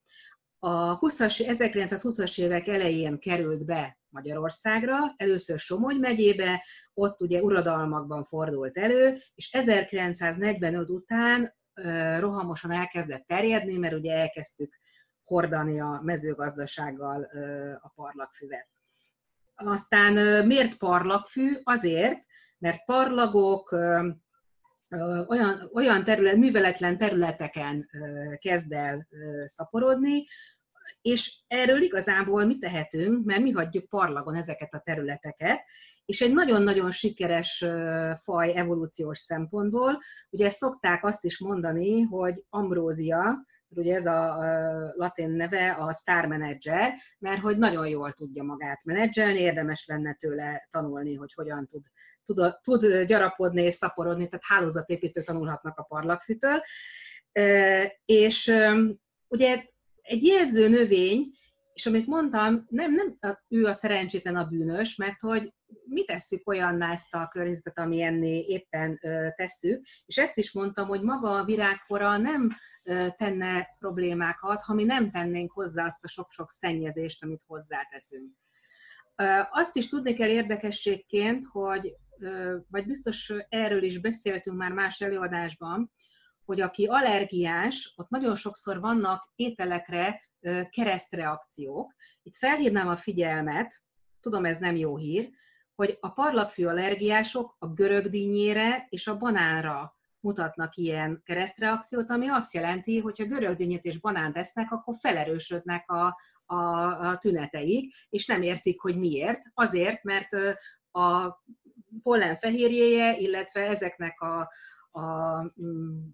A 0.60 1.00
20-as, 1.00 1.44
1920-as 1.48 2.40
évek 2.40 2.68
elején 2.68 3.20
került 3.20 3.66
be 3.66 4.00
Magyarországra, 4.10 5.14
először 5.16 5.60
Somogy 5.60 6.00
megyébe, 6.00 6.64
ott 6.94 7.22
ugye 7.22 7.42
uradalmakban 7.42 8.24
fordult 8.24 8.78
elő, 8.78 9.18
és 9.34 9.52
1945 9.52 10.90
után 10.90 11.56
rohamosan 12.20 12.72
elkezdett 12.72 13.28
terjedni, 13.28 13.78
mert 13.78 13.94
ugye 13.94 14.14
elkezdtük 14.14 14.80
hordani 15.26 15.80
a 15.80 16.02
mezőgazdasággal 16.04 17.30
a 17.82 17.92
parlagfüvet. 17.96 18.68
Aztán 19.56 20.46
miért 20.46 20.78
parlagfű? 20.78 21.52
Azért, 21.64 22.20
mert 22.58 22.86
parlagok 22.86 23.72
olyan, 25.28 25.70
olyan 25.74 26.04
terület, 26.04 26.36
műveletlen 26.36 26.98
területeken 26.98 27.90
kezd 28.38 28.72
el 28.72 29.08
szaporodni, 29.46 30.24
és 31.02 31.40
erről 31.48 31.82
igazából 31.82 32.46
mi 32.46 32.58
tehetünk, 32.58 33.26
mert 33.26 33.42
mi 33.42 33.52
hagyjuk 33.52 33.90
parlagon 33.90 34.36
ezeket 34.36 34.74
a 34.74 34.80
területeket, 34.80 35.62
és 36.06 36.22
egy 36.22 36.34
nagyon-nagyon 36.34 36.92
sikeres 36.92 37.66
faj 38.22 38.58
evolúciós 38.58 39.18
szempontból, 39.18 39.98
ugye 40.30 40.50
szokták 40.50 41.06
azt 41.06 41.24
is 41.24 41.40
mondani, 41.40 42.02
hogy 42.02 42.44
ambrózia, 42.50 43.46
ugye 43.78 43.96
ez 43.96 44.06
a 44.06 44.36
latin 44.96 45.30
neve 45.30 45.72
a 45.72 45.94
star 45.94 46.26
manager, 46.26 46.94
mert 47.20 47.42
hogy 47.42 47.58
nagyon 47.58 47.88
jól 47.88 48.12
tudja 48.12 48.44
magát 48.44 48.84
menedzselni, 48.84 49.40
érdemes 49.40 49.86
lenne 49.88 50.14
tőle 50.14 50.68
tanulni, 50.70 51.16
hogy 51.16 51.34
hogyan 51.34 51.68
tud, 51.68 51.86
tud, 52.24 52.56
tud 52.62 53.02
gyarapodni 53.04 53.62
és 53.62 53.74
szaporodni, 53.74 54.28
tehát 54.28 54.46
hálózatépítők 54.48 55.24
tanulhatnak 55.24 55.78
a 55.78 55.84
parlagfűtől. 55.84 56.62
És 58.06 58.54
ugye 59.28 59.64
egy 60.02 60.24
jelző 60.24 60.68
növény, 60.68 61.32
és 61.76 61.86
amit 61.86 62.08
mondtam, 62.08 62.66
nem, 62.70 62.94
nem 62.94 63.18
ő 63.48 63.66
a 63.66 63.74
szerencsétlen 63.74 64.36
a 64.36 64.46
bűnös, 64.46 64.96
mert 64.96 65.22
hogy 65.22 65.54
mi 65.86 66.06
tesszük 66.06 66.48
olyanná 66.48 66.92
ezt 66.92 67.14
a 67.14 67.28
környezetet, 67.28 67.80
ami 67.80 68.02
ennél 68.02 68.40
éppen 68.40 69.00
ö, 69.02 69.28
tesszük, 69.36 69.84
és 70.06 70.18
ezt 70.18 70.38
is 70.38 70.52
mondtam, 70.52 70.88
hogy 70.88 71.02
maga 71.02 71.32
a 71.32 71.46
virágkora 71.46 72.18
nem 72.18 72.50
ö, 72.86 73.08
tenne 73.18 73.76
problémákat, 73.80 74.62
ha 74.62 74.74
mi 74.74 74.84
nem 74.84 75.12
tennénk 75.12 75.52
hozzá 75.52 75.86
azt 75.86 76.04
a 76.04 76.08
sok-sok 76.08 76.52
szennyezést, 76.52 77.24
amit 77.24 77.44
hozzáteszünk. 77.48 78.34
Ö, 79.16 79.40
azt 79.52 79.76
is 79.76 79.88
tudni 79.88 80.14
kell 80.14 80.30
érdekességként, 80.30 81.46
hogy, 81.52 81.96
ö, 82.20 82.58
vagy 82.70 82.86
biztos 82.86 83.34
erről 83.50 83.84
is 83.84 84.00
beszéltünk 84.00 84.58
már 84.58 84.72
más 84.72 85.02
előadásban, 85.02 85.92
hogy 86.46 86.62
aki 86.62 86.86
allergiás, 86.86 87.94
ott 87.96 88.10
nagyon 88.10 88.36
sokszor 88.36 88.80
vannak 88.80 89.32
ételekre 89.36 90.22
keresztreakciók. 90.70 91.94
Itt 92.24 92.36
felhívnám 92.36 92.88
a 92.88 92.96
figyelmet, 92.96 93.82
tudom 94.20 94.46
ez 94.46 94.58
nem 94.58 94.76
jó 94.76 94.98
hír, 94.98 95.30
hogy 95.76 95.98
a 96.00 96.10
parlagfű 96.10 96.66
allergiások 96.66 97.56
a 97.60 97.68
görögdínyére 97.68 98.86
és 98.90 99.08
a 99.08 99.18
banánra 99.18 99.96
mutatnak 100.20 100.76
ilyen 100.76 101.22
keresztreakciót, 101.26 102.10
ami 102.10 102.28
azt 102.28 102.54
jelenti, 102.54 103.00
hogy 103.00 103.18
ha 103.18 103.26
görögdínyét 103.26 103.86
és 103.86 104.00
banánt 104.00 104.38
esznek, 104.38 104.72
akkor 104.72 104.96
felerősödnek 105.00 105.92
a, 105.92 106.18
a, 106.46 106.56
a 107.10 107.18
tüneteik, 107.18 107.94
és 108.10 108.26
nem 108.26 108.42
értik, 108.42 108.82
hogy 108.82 108.98
miért. 108.98 109.42
Azért, 109.54 110.04
mert 110.04 110.30
a 110.92 111.42
pollen 112.04 112.36
fehérjéje, 112.36 113.18
illetve 113.18 113.62
ezeknek 113.62 114.22
a, 114.22 114.52
a 115.00 115.42
mm, 115.64 116.08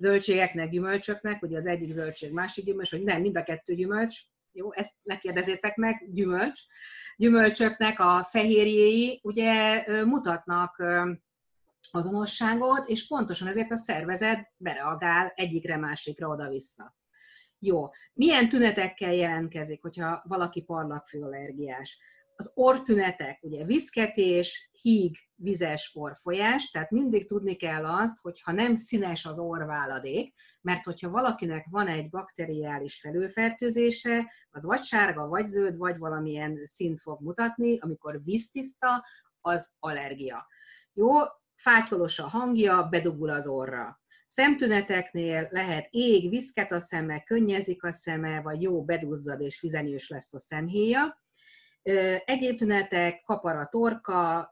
zöldségeknek, 0.00 0.70
gyümölcsöknek, 0.70 1.42
ugye 1.42 1.56
az 1.56 1.66
egyik 1.66 1.90
zöldség, 1.90 2.32
másik 2.32 2.64
gyümölcs, 2.64 2.90
hogy 2.90 3.02
nem, 3.02 3.20
mind 3.20 3.36
a 3.36 3.42
kettő 3.42 3.74
gyümölcs, 3.74 4.20
jó, 4.52 4.72
ezt 4.72 4.92
ne 5.02 5.18
kérdezzétek 5.18 5.76
meg, 5.76 6.04
gyümölcs, 6.12 6.60
gyümölcsöknek 7.16 8.00
a 8.00 8.22
fehérjéi 8.22 9.20
ugye 9.22 9.84
mutatnak 10.04 10.84
azonosságot, 11.90 12.88
és 12.88 13.06
pontosan 13.06 13.48
ezért 13.48 13.70
a 13.70 13.76
szervezet 13.76 14.52
bereagál 14.56 15.32
egyikre 15.34 15.76
másikra 15.76 16.28
oda-vissza. 16.28 16.98
Jó. 17.58 17.88
Milyen 18.12 18.48
tünetekkel 18.48 19.14
jelentkezik, 19.14 19.82
hogyha 19.82 20.22
valaki 20.24 20.62
parlagfőallergiás? 20.62 21.98
Az 22.40 22.52
orrtünetek, 22.54 23.38
ugye 23.42 23.64
viszketés, 23.64 24.70
híg, 24.82 25.16
vizes 25.34 25.90
orfolyás, 25.94 26.70
tehát 26.70 26.90
mindig 26.90 27.26
tudni 27.26 27.54
kell 27.54 27.86
azt, 27.86 28.20
hogy 28.20 28.40
ha 28.40 28.52
nem 28.52 28.76
színes 28.76 29.26
az 29.26 29.38
orváladék, 29.38 30.34
mert 30.60 30.84
hogyha 30.84 31.10
valakinek 31.10 31.66
van 31.70 31.86
egy 31.86 32.08
bakteriális 32.08 33.00
felülfertőzése, 33.00 34.30
az 34.50 34.64
vagy 34.64 34.82
sárga, 34.82 35.26
vagy 35.26 35.46
zöld, 35.46 35.76
vagy 35.76 35.98
valamilyen 35.98 36.60
szint 36.64 37.00
fog 37.00 37.20
mutatni, 37.20 37.78
amikor 37.78 38.22
víztiszta, 38.24 39.04
az 39.40 39.70
allergia. 39.78 40.46
Jó, 40.92 41.08
fátyolos 41.54 42.18
a 42.18 42.28
hangja, 42.28 42.82
bedugul 42.90 43.30
az 43.30 43.46
orra. 43.46 44.00
Szemtüneteknél 44.24 45.48
lehet 45.50 45.86
ég, 45.90 46.30
viszket 46.30 46.72
a 46.72 46.80
szeme, 46.80 47.22
könnyezik 47.22 47.84
a 47.84 47.92
szeme, 47.92 48.40
vagy 48.40 48.62
jó, 48.62 48.84
beduzzad 48.84 49.40
és 49.40 49.58
fizenyős 49.58 50.08
lesz 50.08 50.34
a 50.34 50.38
szemhéja 50.38 51.18
Egyéb 52.24 52.56
tünetek, 52.56 53.22
kapar 53.22 53.56
a 53.56 53.66
torka, 53.66 54.50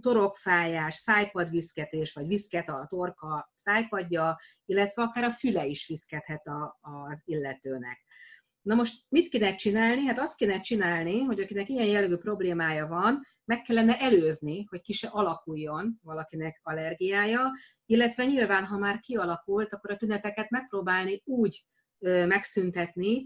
torokfájás, 0.00 0.94
szájpadviszketés, 0.94 2.12
vagy 2.12 2.26
viszket 2.26 2.68
a 2.68 2.86
torka 2.88 3.52
szájpadja, 3.54 4.36
illetve 4.64 5.02
akár 5.02 5.24
a 5.24 5.30
füle 5.30 5.66
is 5.66 5.86
viszkethet 5.86 6.46
a, 6.46 6.78
az 6.80 7.22
illetőnek. 7.24 8.06
Na 8.62 8.74
most 8.74 8.94
mit 9.08 9.28
kéne 9.28 9.54
csinálni? 9.54 10.06
Hát 10.06 10.18
azt 10.18 10.36
kéne 10.36 10.60
csinálni, 10.60 11.22
hogy 11.22 11.40
akinek 11.40 11.68
ilyen 11.68 11.86
jellegű 11.86 12.16
problémája 12.16 12.86
van, 12.86 13.20
meg 13.44 13.62
kellene 13.62 13.98
előzni, 13.98 14.64
hogy 14.64 14.80
ki 14.80 14.92
se 14.92 15.08
alakuljon 15.08 15.98
valakinek 16.02 16.60
allergiája, 16.62 17.50
illetve 17.86 18.24
nyilván, 18.24 18.64
ha 18.64 18.78
már 18.78 19.00
kialakult, 19.00 19.72
akkor 19.72 19.90
a 19.90 19.96
tüneteket 19.96 20.50
megpróbálni 20.50 21.22
úgy 21.24 21.64
megszüntetni, 22.26 23.24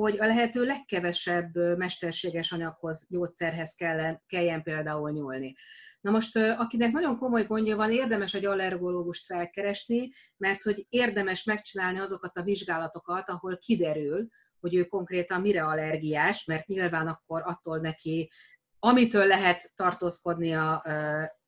hogy 0.00 0.20
a 0.20 0.26
lehető 0.26 0.64
legkevesebb 0.64 1.56
mesterséges 1.76 2.52
anyaghoz, 2.52 3.06
gyógyszerhez 3.08 3.74
kelljen, 3.74 4.22
kelljen 4.26 4.62
például 4.62 5.10
nyúlni. 5.10 5.54
Na 6.00 6.10
most, 6.10 6.36
akinek 6.36 6.92
nagyon 6.92 7.16
komoly 7.16 7.44
gondja 7.44 7.76
van, 7.76 7.90
érdemes 7.90 8.34
egy 8.34 8.46
allergológust 8.46 9.24
felkeresni, 9.24 10.08
mert 10.36 10.62
hogy 10.62 10.86
érdemes 10.88 11.44
megcsinálni 11.44 11.98
azokat 11.98 12.36
a 12.36 12.42
vizsgálatokat, 12.42 13.28
ahol 13.28 13.58
kiderül, 13.58 14.28
hogy 14.60 14.74
ő 14.74 14.84
konkrétan 14.84 15.40
mire 15.40 15.64
allergiás, 15.64 16.44
mert 16.44 16.66
nyilván 16.66 17.06
akkor 17.06 17.42
attól 17.44 17.78
neki, 17.78 18.30
amitől 18.78 19.26
lehet 19.26 19.72
tartózkodnia, 19.74 20.82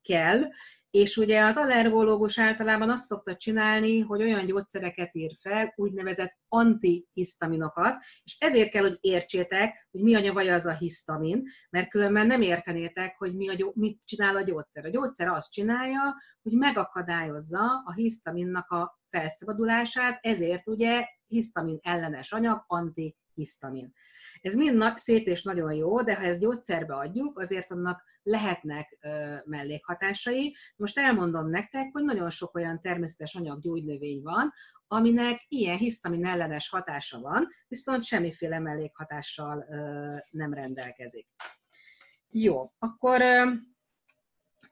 kell, 0.07 0.43
és 0.89 1.17
ugye 1.17 1.43
az 1.43 1.57
allergológus 1.57 2.39
általában 2.39 2.89
azt 2.89 3.05
szokta 3.05 3.35
csinálni, 3.35 3.99
hogy 3.99 4.21
olyan 4.21 4.45
gyógyszereket 4.45 5.15
ír 5.15 5.31
fel, 5.39 5.73
úgynevezett 5.75 6.37
antihisztaminokat, 6.47 8.03
és 8.23 8.35
ezért 8.39 8.69
kell, 8.69 8.81
hogy 8.81 8.97
értsétek, 9.01 9.87
hogy 9.91 10.01
mi 10.01 10.15
a 10.15 10.33
vagy 10.33 10.47
az 10.47 10.65
a 10.65 10.73
hisztamin, 10.73 11.43
mert 11.69 11.89
különben 11.89 12.27
nem 12.27 12.41
értenétek, 12.41 13.17
hogy 13.17 13.35
mi 13.35 13.49
a 13.49 13.53
gyó- 13.53 13.73
mit 13.75 13.99
csinál 14.05 14.35
a 14.35 14.41
gyógyszer. 14.41 14.85
A 14.85 14.89
gyógyszer 14.89 15.27
azt 15.27 15.51
csinálja, 15.51 16.01
hogy 16.41 16.51
megakadályozza 16.51 17.81
a 17.85 17.93
hisztaminnak 17.93 18.69
a 18.69 18.99
felszabadulását, 19.07 20.19
ezért 20.21 20.67
ugye 20.67 21.05
hisztamin 21.27 21.79
ellenes 21.81 22.31
anyag, 22.31 22.63
antihisztamin. 23.37 23.93
Ez 24.41 24.55
mind 24.55 24.83
szép 24.95 25.27
és 25.27 25.43
nagyon 25.43 25.73
jó, 25.73 26.01
de 26.01 26.15
ha 26.15 26.23
ezt 26.23 26.39
gyógyszerbe 26.39 26.95
adjuk, 26.95 27.39
azért 27.39 27.71
annak 27.71 28.03
lehetnek 28.23 28.97
ö, 29.01 29.35
mellékhatásai. 29.45 30.55
Most 30.75 30.97
elmondom 30.97 31.49
nektek, 31.49 31.89
hogy 31.91 32.03
nagyon 32.03 32.29
sok 32.29 32.55
olyan 32.55 32.81
természetes 32.81 33.35
anyag 33.35 33.61
gyógynövény 33.61 34.21
van, 34.21 34.53
aminek 34.87 35.45
ilyen 35.47 35.77
hisztamin 35.77 36.25
ellenes 36.25 36.69
hatása 36.69 37.19
van, 37.19 37.47
viszont 37.67 38.03
semmiféle 38.03 38.59
mellékhatással 38.59 39.65
ö, 39.69 40.15
nem 40.29 40.53
rendelkezik. 40.53 41.27
Jó, 42.29 42.71
akkor 42.79 43.21
ö, 43.21 43.51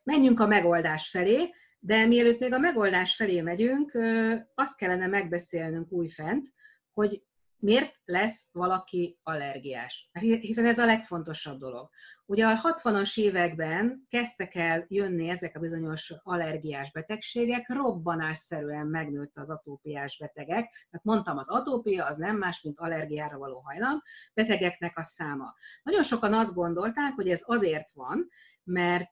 menjünk 0.04 0.40
a 0.40 0.48
megoldás 0.48 1.10
felé, 1.10 1.54
de 1.80 2.06
mielőtt 2.06 2.40
még 2.40 2.54
a 2.54 2.60
megoldás 2.60 3.16
felé 3.16 3.42
megyünk, 3.42 3.94
ö, 3.94 4.36
azt 4.56 4.78
kellene 4.78 5.08
megbeszélnünk 5.08 5.92
újfent, 5.92 6.54
hogy 6.94 7.24
miért 7.66 8.02
lesz 8.06 8.46
valaki 8.52 9.20
allergiás? 9.24 10.10
Hiszen 10.20 10.66
ez 10.66 10.78
a 10.78 10.86
legfontosabb 10.86 11.60
dolog. 11.60 11.90
Ugye 12.26 12.46
a 12.46 12.56
60-as 12.56 13.18
években 13.20 14.06
kezdtek 14.10 14.56
el 14.56 14.86
jönni 14.88 15.30
ezek 15.30 15.58
a 15.58 15.60
bizonyos 15.60 16.14
allergiás 16.24 16.92
betegségek, 16.92 17.70
robbanásszerűen 17.70 18.88
megnőtt 18.88 19.38
az 19.38 19.50
atópiás 19.50 20.18
betegek. 20.18 20.88
Tehát 20.90 21.04
mondtam, 21.04 21.38
az 21.38 21.50
atópia 21.50 22.06
az 22.06 22.18
nem 22.18 22.38
más, 22.38 22.62
mint 22.62 22.80
allergiára 22.80 23.38
való 23.38 23.60
hajlam, 23.60 24.02
betegeknek 24.34 24.98
a 24.98 25.04
száma. 25.04 25.54
Nagyon 25.84 26.04
sokan 26.04 26.34
azt 26.34 26.54
gondolták, 26.54 27.14
hogy 27.14 27.30
ez 27.30 27.42
azért 27.46 27.92
van, 27.94 28.28
mert 28.64 29.12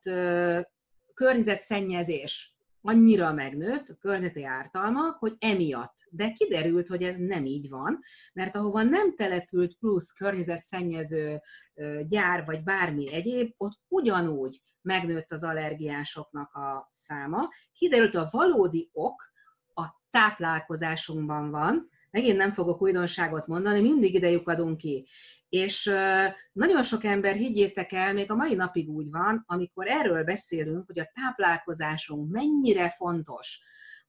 környezetszennyezés 1.13 2.52
annyira 2.85 3.33
megnőtt 3.33 3.89
a 3.89 3.95
környezeti 3.95 4.45
ártalmak, 4.45 5.17
hogy 5.17 5.35
emiatt. 5.39 5.95
De 6.09 6.31
kiderült, 6.31 6.87
hogy 6.87 7.03
ez 7.03 7.17
nem 7.17 7.45
így 7.45 7.69
van, 7.69 7.99
mert 8.33 8.55
ahova 8.55 8.83
nem 8.83 9.15
települt 9.15 9.77
plusz 9.77 10.11
környezetszennyező 10.11 11.41
gyár 12.07 12.45
vagy 12.45 12.63
bármi 12.63 13.13
egyéb, 13.13 13.53
ott 13.57 13.79
ugyanúgy 13.87 14.61
megnőtt 14.81 15.31
az 15.31 15.43
allergiásoknak 15.43 16.53
a 16.53 16.85
száma. 16.89 17.49
Kiderült, 17.71 18.15
a 18.15 18.27
valódi 18.31 18.89
ok 18.91 19.23
a 19.73 19.85
táplálkozásunkban 20.09 21.49
van, 21.51 21.89
megint 22.13 22.37
nem 22.37 22.51
fogok 22.51 22.81
újdonságot 22.81 23.47
mondani, 23.47 23.81
mindig 23.81 24.13
idejük 24.13 24.47
adunk 24.47 24.77
ki. 24.77 25.07
És 25.49 25.91
nagyon 26.51 26.83
sok 26.83 27.03
ember, 27.03 27.35
higgyétek 27.35 27.91
el, 27.91 28.13
még 28.13 28.31
a 28.31 28.35
mai 28.35 28.55
napig 28.55 28.89
úgy 28.89 29.09
van, 29.09 29.43
amikor 29.45 29.87
erről 29.87 30.23
beszélünk, 30.23 30.85
hogy 30.85 30.99
a 30.99 31.11
táplálkozásunk 31.13 32.31
mennyire 32.31 32.89
fontos, 32.89 33.61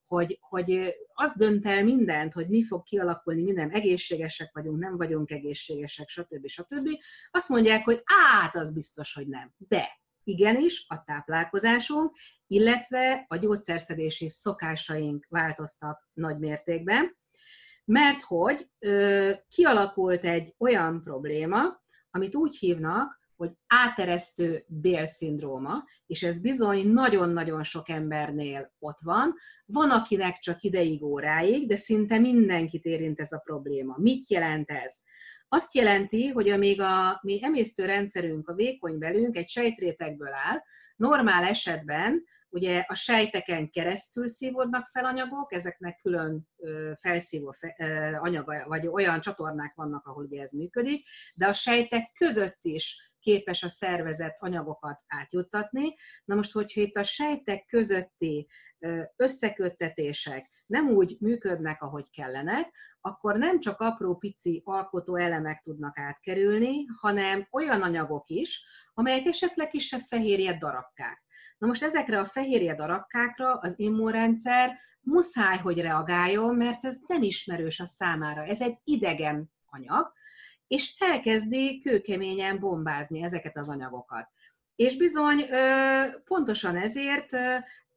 hogy, 0.06 0.38
hogy 0.40 0.94
az 1.14 1.32
dönt 1.36 1.66
el 1.66 1.84
mindent, 1.84 2.32
hogy 2.32 2.48
mi 2.48 2.64
fog 2.64 2.82
kialakulni, 2.82 3.42
mi 3.42 3.52
nem 3.52 3.70
egészségesek 3.72 4.50
vagyunk, 4.52 4.78
nem 4.78 4.96
vagyunk 4.96 5.30
egészségesek, 5.30 6.08
stb. 6.08 6.46
stb. 6.46 6.88
Azt 7.30 7.48
mondják, 7.48 7.84
hogy 7.84 8.02
át, 8.42 8.56
az 8.56 8.72
biztos, 8.72 9.14
hogy 9.14 9.28
nem. 9.28 9.54
De 9.56 9.88
igenis 10.24 10.84
a 10.88 11.02
táplálkozásunk, 11.04 12.16
illetve 12.46 13.24
a 13.28 13.36
gyógyszerszedési 13.36 14.28
szokásaink 14.28 15.26
változtak 15.28 16.08
nagy 16.12 16.38
mértékben 16.38 17.16
mert 17.84 18.22
hogy 18.22 18.68
ö, 18.78 19.30
kialakult 19.48 20.24
egy 20.24 20.54
olyan 20.58 21.02
probléma, 21.02 21.80
amit 22.10 22.34
úgy 22.34 22.56
hívnak, 22.56 23.22
hogy 23.36 23.52
áteresztő 23.66 24.64
bélszindróma, 24.66 25.84
és 26.06 26.22
ez 26.22 26.40
bizony 26.40 26.88
nagyon-nagyon 26.88 27.62
sok 27.62 27.88
embernél 27.88 28.72
ott 28.78 28.98
van. 29.00 29.34
Van, 29.66 29.90
akinek 29.90 30.38
csak 30.38 30.62
ideig, 30.62 31.02
óráig, 31.02 31.68
de 31.68 31.76
szinte 31.76 32.18
mindenkit 32.18 32.84
érint 32.84 33.20
ez 33.20 33.32
a 33.32 33.38
probléma. 33.38 33.94
Mit 33.98 34.28
jelent 34.28 34.70
ez? 34.70 35.00
Azt 35.54 35.74
jelenti, 35.74 36.28
hogy 36.28 36.48
amíg 36.48 36.80
a 36.80 37.18
mi 37.22 37.38
emésztőrendszerünk, 37.42 38.48
a 38.48 38.54
vékony 38.54 38.98
belünk 38.98 39.36
egy 39.36 39.48
sejtrétegből 39.48 40.32
áll, 40.32 40.62
normál 40.96 41.44
esetben 41.44 42.24
Ugye 42.54 42.84
a 42.86 42.94
sejteken 42.94 43.70
keresztül 43.70 44.28
szívódnak 44.28 44.84
fel 44.84 45.04
anyagok, 45.04 45.52
ezeknek 45.52 45.98
külön 46.02 46.48
felszívó 47.00 47.54
anyaga, 48.18 48.68
vagy 48.68 48.86
olyan 48.86 49.20
csatornák 49.20 49.74
vannak, 49.74 50.06
ahol 50.06 50.24
ugye 50.24 50.40
ez 50.40 50.50
működik, 50.50 51.06
de 51.34 51.46
a 51.46 51.52
sejtek 51.52 52.12
között 52.18 52.58
is 52.60 53.12
képes 53.24 53.62
a 53.62 53.68
szervezet 53.68 54.36
anyagokat 54.38 55.00
átjuttatni. 55.06 55.94
Na 56.24 56.34
most, 56.34 56.52
hogyha 56.52 56.80
itt 56.80 56.96
a 56.96 57.02
sejtek 57.02 57.66
közötti 57.66 58.48
összeköttetések 59.16 60.50
nem 60.66 60.88
úgy 60.88 61.16
működnek, 61.20 61.82
ahogy 61.82 62.10
kellenek, 62.10 62.74
akkor 63.00 63.36
nem 63.36 63.60
csak 63.60 63.80
apró 63.80 64.16
pici 64.16 64.62
alkotó 64.64 65.16
elemek 65.16 65.60
tudnak 65.60 65.98
átkerülni, 65.98 66.84
hanem 67.00 67.48
olyan 67.50 67.82
anyagok 67.82 68.28
is, 68.28 68.64
amelyek 68.94 69.24
esetleg 69.24 69.68
kisebb 69.68 70.00
fehérje 70.00 70.58
darabkák. 70.58 71.22
Na 71.58 71.66
most 71.66 71.82
ezekre 71.82 72.20
a 72.20 72.24
fehérje 72.24 72.74
darabkákra 72.74 73.54
az 73.54 73.74
immunrendszer 73.76 74.78
muszáj, 75.00 75.58
hogy 75.58 75.80
reagáljon, 75.80 76.54
mert 76.54 76.84
ez 76.84 76.96
nem 77.06 77.22
ismerős 77.22 77.80
a 77.80 77.86
számára. 77.86 78.44
Ez 78.44 78.60
egy 78.60 78.78
idegen 78.84 79.52
anyag, 79.64 80.12
és 80.66 80.94
elkezdi 80.98 81.78
kőkeményen 81.78 82.60
bombázni 82.60 83.22
ezeket 83.22 83.56
az 83.56 83.68
anyagokat. 83.68 84.28
És 84.74 84.96
bizony 84.96 85.44
pontosan 86.24 86.76
ezért 86.76 87.32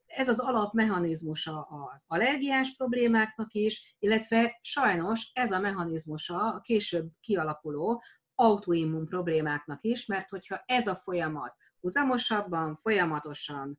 ez 0.05 0.27
az 0.27 0.39
alapmechanizmusa 0.39 1.61
az 1.61 2.03
allergiás 2.07 2.75
problémáknak 2.75 3.53
is, 3.53 3.95
illetve 3.99 4.59
sajnos 4.61 5.31
ez 5.33 5.51
a 5.51 5.59
mechanizmusa 5.59 6.37
a 6.37 6.61
később 6.61 7.09
kialakuló 7.19 8.03
autoimmun 8.35 9.05
problémáknak 9.05 9.83
is, 9.83 10.05
mert 10.05 10.29
hogyha 10.29 10.63
ez 10.65 10.87
a 10.87 10.95
folyamat 10.95 11.55
húzamosabban, 11.79 12.75
folyamatosan 12.75 13.77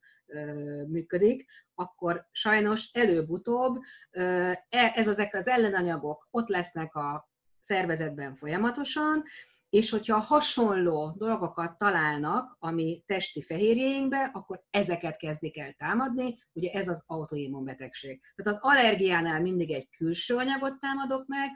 működik, 0.87 1.51
akkor 1.74 2.27
sajnos 2.31 2.90
előbb-utóbb 2.92 3.79
e, 4.11 4.66
ez 4.94 5.09
ezek 5.09 5.35
az 5.35 5.48
ellenanyagok 5.48 6.29
ott 6.31 6.48
lesznek 6.48 6.94
a 6.94 7.29
szervezetben 7.61 8.35
folyamatosan, 8.35 9.23
és 9.71 9.90
hogyha 9.90 10.18
hasonló 10.18 11.14
dolgokat 11.16 11.79
találnak 11.79 12.57
ami 12.59 13.03
testi 13.07 13.42
fehérjéinkbe, 13.42 14.31
akkor 14.33 14.62
ezeket 14.71 15.16
kezdik 15.16 15.59
el 15.59 15.73
támadni, 15.73 16.38
ugye 16.53 16.71
ez 16.71 16.88
az 16.88 17.03
autoimmunbetegség. 17.07 18.21
Tehát 18.35 18.61
az 18.61 18.71
allergiánál 18.71 19.40
mindig 19.40 19.71
egy 19.71 19.88
külső 19.90 20.37
anyagot 20.37 20.79
támadok 20.79 21.27
meg, 21.27 21.51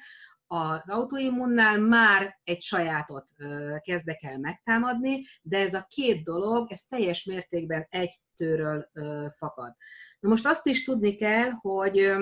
az 0.47 0.91
autoimmunnál 0.91 1.79
már 1.79 2.41
egy 2.45 2.61
sajátot 2.61 3.29
kezdek 3.81 4.23
el 4.23 4.39
megtámadni, 4.39 5.23
de 5.43 5.59
ez 5.59 5.75
a 5.75 5.87
két 5.89 6.23
dolog, 6.25 6.73
ez 6.73 6.83
teljes 6.83 7.25
mértékben 7.25 7.87
egy 7.89 8.21
tőről 8.37 8.91
fakad. 9.37 9.75
Na 10.21 10.29
most 10.29 10.47
azt 10.47 10.67
is 10.67 10.85
tudni 10.85 11.15
kell, 11.15 11.51
hogy 11.51 12.13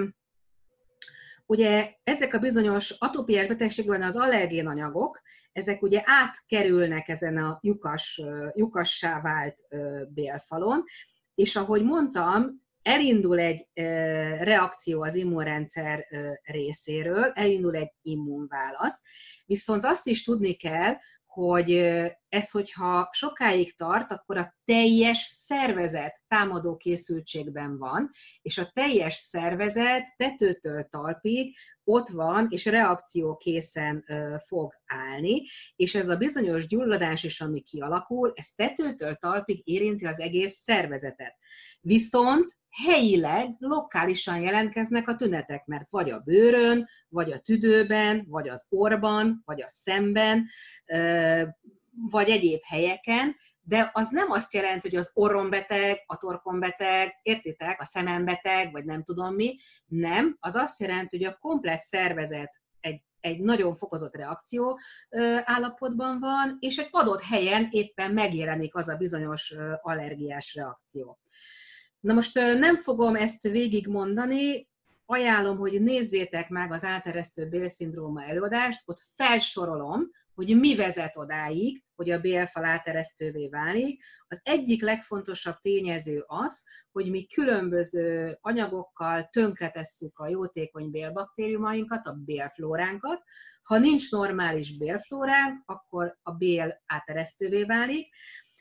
ugye 1.51 1.93
ezek 2.03 2.35
a 2.35 2.39
bizonyos 2.39 2.91
atópiás 2.91 3.47
betegségben 3.47 4.03
az 4.03 4.17
allergén 4.17 4.67
anyagok, 4.67 5.21
ezek 5.53 5.83
ugye 5.83 6.03
átkerülnek 6.05 7.09
ezen 7.09 7.37
a 7.37 7.59
lyukas, 7.63 8.23
lyukassá 8.55 9.21
vált 9.21 9.59
bélfalon, 10.09 10.85
és 11.35 11.57
ahogy 11.57 11.83
mondtam, 11.85 12.63
elindul 12.83 13.39
egy 13.39 13.67
reakció 14.43 15.03
az 15.03 15.15
immunrendszer 15.15 16.07
részéről, 16.43 17.33
elindul 17.35 17.75
egy 17.75 17.93
immunválasz, 18.03 19.03
viszont 19.47 19.85
azt 19.85 20.07
is 20.07 20.23
tudni 20.25 20.53
kell, 20.53 20.95
hogy 21.27 21.71
ez, 22.31 22.51
hogyha 22.51 23.09
sokáig 23.13 23.77
tart, 23.77 24.13
akkor 24.13 24.37
a 24.37 24.55
teljes 24.65 25.19
szervezet 25.19 26.23
támadó 26.29 26.77
készültségben 26.77 27.79
van, 27.79 28.11
és 28.43 28.59
a 28.59 28.71
teljes 28.73 29.15
szervezet 29.15 30.17
tetőtől 30.17 30.83
talpig 30.83 31.57
ott 31.85 32.09
van, 32.09 32.47
és 32.51 32.65
reakció 32.65 33.37
készen 33.37 34.05
fog 34.47 34.75
állni, 34.87 35.43
és 35.77 35.95
ez 35.95 36.09
a 36.09 36.17
bizonyos 36.17 36.67
gyulladás 36.67 37.25
is, 37.25 37.41
ami 37.41 37.61
kialakul, 37.61 38.33
ez 38.35 38.47
tetőtől 38.47 39.15
talpig 39.15 39.69
érinti 39.69 40.07
az 40.07 40.19
egész 40.19 40.55
szervezetet. 40.55 41.37
Viszont 41.81 42.59
helyileg, 42.87 43.55
lokálisan 43.59 44.41
jelentkeznek 44.41 45.09
a 45.09 45.15
tünetek, 45.15 45.65
mert 45.67 45.91
vagy 45.91 46.11
a 46.11 46.19
bőrön, 46.19 46.87
vagy 47.09 47.33
a 47.33 47.39
tüdőben, 47.39 48.25
vagy 48.29 48.49
az 48.49 48.67
orban, 48.69 49.43
vagy 49.45 49.63
a 49.63 49.69
szemben, 49.69 50.47
vagy 52.09 52.29
egyéb 52.29 52.61
helyeken, 52.63 53.37
de 53.63 53.91
az 53.93 54.09
nem 54.09 54.31
azt 54.31 54.55
jelenti, 54.55 54.89
hogy 54.89 54.99
az 54.99 55.11
orrombeteg, 55.15 56.03
a 56.07 56.17
torkombeteg, 56.17 57.13
értitek, 57.23 57.81
a 57.81 57.85
szemembeteg, 57.85 58.73
vagy 58.73 58.85
nem 58.85 59.03
tudom 59.03 59.35
mi, 59.35 59.57
nem, 59.87 60.37
az 60.41 60.55
azt 60.55 60.81
jelenti, 60.81 61.17
hogy 61.17 61.27
a 61.27 61.39
komplet 61.41 61.81
szervezet 61.81 62.61
egy, 62.81 63.03
egy 63.21 63.41
nagyon 63.41 63.75
fokozott 63.75 64.17
reakció 64.17 64.79
állapotban 65.45 66.19
van, 66.21 66.57
és 66.61 66.79
egy 66.79 66.89
adott 66.91 67.23
helyen 67.23 67.69
éppen 67.71 68.11
megjelenik 68.11 68.75
az 68.75 68.89
a 68.89 68.97
bizonyos 68.97 69.55
allergiás 69.81 70.55
reakció. 70.55 71.19
Na 72.01 72.15
most 72.15 72.35
nem 72.35 72.77
fogom 72.77 73.15
ezt 73.15 73.43
végigmondani, 73.43 74.69
ajánlom, 75.07 75.59
hogy 75.59 75.83
nézzétek 75.83 76.49
meg 76.49 76.73
az 76.73 76.85
áteresztő 76.85 77.49
bélszindróma 77.49 78.25
előadást, 78.25 78.83
ott 78.85 79.01
felsorolom, 79.15 80.11
hogy 80.35 80.59
mi 80.59 80.77
vezet 80.77 81.17
odáig, 81.17 81.83
hogy 82.01 82.11
a 82.11 82.21
bélfal 82.21 82.65
áteresztővé 82.65 83.49
válik. 83.49 84.03
Az 84.29 84.41
egyik 84.43 84.83
legfontosabb 84.83 85.59
tényező 85.59 86.25
az, 86.27 86.65
hogy 86.93 87.11
mi 87.11 87.27
különböző 87.27 88.39
anyagokkal 88.41 89.29
tönkretesszük 89.33 90.19
a 90.19 90.29
jótékony 90.29 90.91
bélbaktériumainkat, 90.91 92.07
a 92.07 92.13
bélflóránkat. 92.25 93.23
Ha 93.63 93.79
nincs 93.79 94.11
normális 94.11 94.77
bélflóránk, 94.77 95.63
akkor 95.67 96.19
a 96.23 96.33
bél 96.33 96.83
áteresztővé 96.87 97.65
válik 97.65 98.09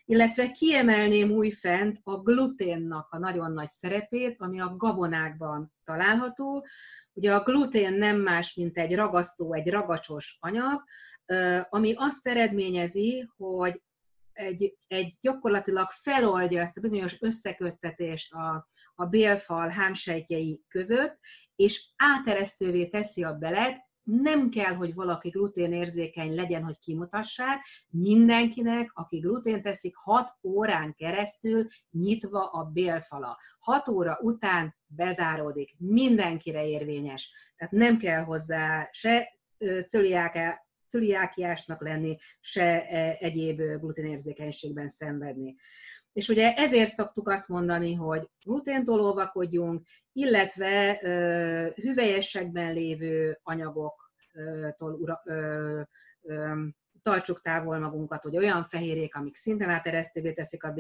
illetve 0.06 0.52
kiemelném 0.52 1.32
újfent 1.32 2.00
a 2.04 2.18
gluténnak 2.18 3.08
a 3.10 3.18
nagyon 3.18 3.52
nagy 3.52 3.70
szerepét, 3.70 4.42
ami 4.42 4.60
a 4.60 4.76
gabonákban 4.76 5.74
található. 5.84 6.66
Ugye 7.14 7.34
a 7.34 7.44
glutén 7.44 7.94
nem 7.94 8.18
más, 8.18 8.54
mint 8.54 8.78
egy 8.78 8.96
ragasztó, 8.96 9.54
egy 9.54 9.70
ragacsos 9.70 10.38
anyag, 10.40 10.84
ami 11.70 11.94
azt 11.98 12.28
eredményezi, 12.28 13.30
hogy 13.38 13.82
egy, 14.34 14.78
egy 14.88 15.14
gyakorlatilag 15.22 15.90
feloldja 15.90 16.62
ezt 16.62 16.78
a 16.78 16.82
bizonyos 16.82 17.22
összeköttetést 17.22 18.34
a, 18.34 18.68
a 18.96 19.06
bélfal 19.06 19.70
hámsejtjei 19.70 20.62
között, 20.68 21.20
és 21.56 21.90
áteresztővé 21.96 22.88
teszi 22.88 23.24
a 23.24 23.34
belet, 23.34 23.88
nem 24.04 24.50
kell, 24.50 24.74
hogy 24.74 24.94
valaki 24.94 25.30
gluténérzékeny 25.30 26.36
legyen, 26.36 26.64
hogy 26.64 26.80
kimutassák. 26.80 27.62
Mindenkinek, 27.90 28.92
aki 28.94 29.18
glutén 29.18 29.62
teszik, 29.62 29.96
6 29.96 30.38
órán 30.44 30.94
keresztül 30.94 31.68
nyitva 31.92 32.46
a 32.46 32.64
bélfala. 32.64 33.38
6 33.60 33.88
óra 33.88 34.18
után 34.22 34.76
bezáródik. 34.86 35.76
Mindenkire 35.78 36.68
érvényes. 36.68 37.32
Tehát 37.56 37.74
nem 37.74 37.98
kell 37.98 38.24
hozzá 38.24 38.88
se 38.92 39.40
cöliákiásnak 40.90 41.82
lenni, 41.82 42.16
se 42.40 42.88
e, 42.88 43.18
egyéb 43.20 43.62
gluténérzékenységben 43.62 44.88
szenvedni. 44.88 45.56
És 46.14 46.30
ugye 46.30 46.54
ezért 46.54 46.94
szoktuk 46.94 47.28
azt 47.28 47.48
mondani, 47.48 47.94
hogy 47.94 48.30
gluténtól 48.46 49.00
óvakodjunk, 49.02 49.86
illetve 50.12 50.98
hüvelyesekben 51.76 52.74
lévő 52.74 53.40
anyagoktól 53.44 54.98
tartsuk 57.02 57.42
távol 57.42 57.80
magunkat, 57.80 58.22
hogy 58.22 58.38
olyan 58.38 58.64
fehérjék, 58.64 59.16
amik 59.16 59.36
szintén 59.36 59.70
áteresztővé 59.70 60.34
teszik 60.34 60.64
a 60.64 60.74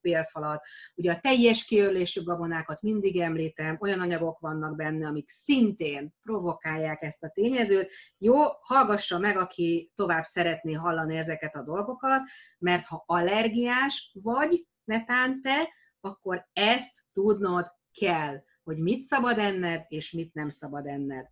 bélfalat. 0.00 0.64
Ugye 0.94 1.12
a 1.12 1.20
teljes 1.20 1.64
kiörlésű 1.64 2.22
gabonákat 2.22 2.82
mindig 2.82 3.20
említem, 3.20 3.76
olyan 3.80 4.00
anyagok 4.00 4.38
vannak 4.38 4.76
benne, 4.76 5.06
amik 5.06 5.28
szintén 5.28 6.14
provokálják 6.22 7.02
ezt 7.02 7.22
a 7.24 7.28
tényezőt. 7.28 7.90
Jó, 8.18 8.34
hallgassa 8.60 9.18
meg, 9.18 9.36
aki 9.36 9.90
tovább 9.94 10.24
szeretné 10.24 10.72
hallani 10.72 11.16
ezeket 11.16 11.56
a 11.56 11.62
dolgokat, 11.62 12.20
mert 12.58 12.84
ha 12.84 13.04
allergiás 13.06 14.16
vagy, 14.22 14.66
netán 14.84 15.40
te, 15.40 15.68
akkor 16.00 16.48
ezt 16.52 17.06
tudnod 17.12 17.76
kell, 17.98 18.42
hogy 18.62 18.78
mit 18.78 19.00
szabad 19.00 19.38
enned, 19.38 19.84
és 19.88 20.12
mit 20.12 20.34
nem 20.34 20.48
szabad 20.48 20.86
enned. 20.86 21.26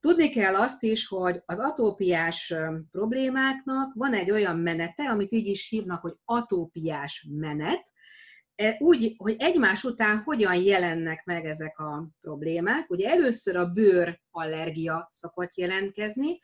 Tudni 0.00 0.28
kell 0.28 0.54
azt 0.54 0.82
is, 0.82 1.06
hogy 1.06 1.42
az 1.46 1.58
atópiás 1.58 2.54
problémáknak 2.90 3.94
van 3.94 4.14
egy 4.14 4.30
olyan 4.30 4.58
menete, 4.58 5.10
amit 5.10 5.32
így 5.32 5.46
is 5.46 5.68
hívnak, 5.68 6.00
hogy 6.00 6.14
atópiás 6.24 7.26
menet, 7.30 7.92
e, 8.54 8.76
úgy, 8.78 9.14
hogy 9.16 9.34
egymás 9.38 9.84
után 9.84 10.18
hogyan 10.18 10.54
jelennek 10.54 11.24
meg 11.24 11.44
ezek 11.44 11.78
a 11.78 12.08
problémák. 12.20 12.90
Ugye 12.90 13.10
először 13.10 13.56
a 13.56 13.66
bőr 13.66 14.20
allergia 14.30 15.08
szokott 15.10 15.54
jelentkezni, 15.54 16.38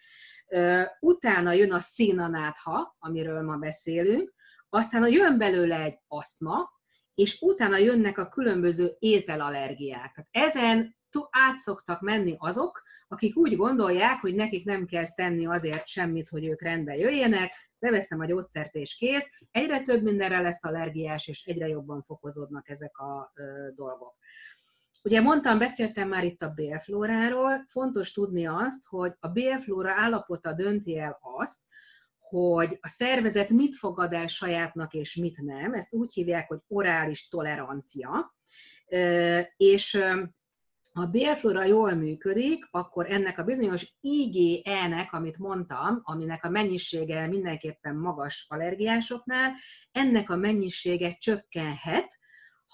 utána 1.01 1.53
jön 1.53 1.73
a 1.73 1.79
színanátha, 1.79 2.97
amiről 2.99 3.43
ma 3.43 3.57
beszélünk, 3.57 4.35
aztán 4.69 5.11
jön 5.11 5.39
belőle 5.39 5.81
egy 5.83 5.99
aszma, 6.09 6.71
és 7.15 7.41
utána 7.41 7.77
jönnek 7.77 8.19
a 8.19 8.29
különböző 8.29 8.97
ételallergiák. 8.99 10.13
Tehát 10.15 10.51
ezen 10.51 10.97
át 11.31 11.59
szoktak 11.59 12.01
menni 12.01 12.35
azok, 12.39 12.83
akik 13.09 13.37
úgy 13.37 13.57
gondolják, 13.57 14.21
hogy 14.21 14.35
nekik 14.35 14.65
nem 14.65 14.87
kell 14.87 15.09
tenni 15.09 15.47
azért 15.47 15.87
semmit, 15.87 16.29
hogy 16.29 16.45
ők 16.45 16.63
rendbe 16.63 16.97
jöjjenek, 16.97 17.53
beveszem 17.79 18.21
a 18.21 18.25
gyógyszert 18.25 18.75
és 18.75 18.95
kész, 18.95 19.31
egyre 19.51 19.81
több 19.81 20.03
mindenre 20.03 20.41
lesz 20.41 20.65
allergiás, 20.65 21.29
és 21.29 21.43
egyre 21.43 21.69
jobban 21.69 22.03
fokozódnak 22.03 22.69
ezek 22.69 22.99
a 22.99 23.33
ö, 23.35 23.69
dolgok. 23.75 24.15
Ugye 25.05 25.21
mondtam, 25.21 25.59
beszéltem 25.59 26.09
már 26.09 26.25
itt 26.25 26.43
a 26.43 26.49
bélflóráról, 26.49 27.65
fontos 27.67 28.13
tudni 28.13 28.47
azt, 28.47 28.85
hogy 28.87 29.13
a 29.21 29.29
bélflóra 29.29 29.93
állapota 29.93 30.53
dönti 30.53 30.99
el 30.99 31.19
azt, 31.21 31.59
hogy 32.19 32.79
a 32.81 32.89
szervezet 32.89 33.49
mit 33.49 33.77
fogad 33.77 34.13
el 34.13 34.27
sajátnak 34.27 34.95
és 34.95 35.17
mit 35.17 35.43
nem. 35.43 35.75
Ezt 35.75 35.95
úgy 35.95 36.13
hívják, 36.13 36.49
hogy 36.49 36.59
orális 36.69 37.29
tolerancia. 37.29 38.35
És 39.57 39.99
ha 40.93 41.03
a 41.03 41.07
bélflóra 41.07 41.65
jól 41.65 41.95
működik, 41.95 42.69
akkor 42.71 43.11
ennek 43.11 43.39
a 43.39 43.45
bizonyos 43.45 43.95
IgE-nek, 44.01 45.13
amit 45.13 45.39
mondtam, 45.39 46.01
aminek 46.03 46.45
a 46.45 46.51
mennyisége 46.51 47.27
mindenképpen 47.27 47.97
magas 47.97 48.47
allergiásoknál, 48.49 49.53
ennek 49.91 50.31
a 50.31 50.37
mennyisége 50.37 51.13
csökkenhet, 51.13 52.21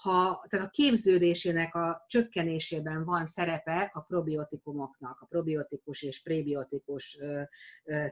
ha, 0.01 0.45
tehát 0.47 0.65
a 0.65 0.69
képződésének 0.69 1.75
a 1.75 2.05
csökkenésében 2.07 3.05
van 3.05 3.25
szerepe 3.25 3.89
a 3.93 4.01
probiotikumoknak, 4.01 5.19
a 5.21 5.25
probiotikus 5.25 6.01
és 6.01 6.21
prebiotikus 6.21 7.17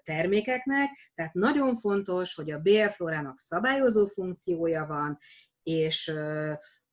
termékeknek, 0.03 0.89
tehát 1.15 1.33
nagyon 1.33 1.75
fontos, 1.75 2.35
hogy 2.35 2.51
a 2.51 2.59
bélflórának 2.59 3.39
szabályozó 3.39 4.07
funkciója 4.07 4.85
van, 4.85 5.17
és 5.63 6.11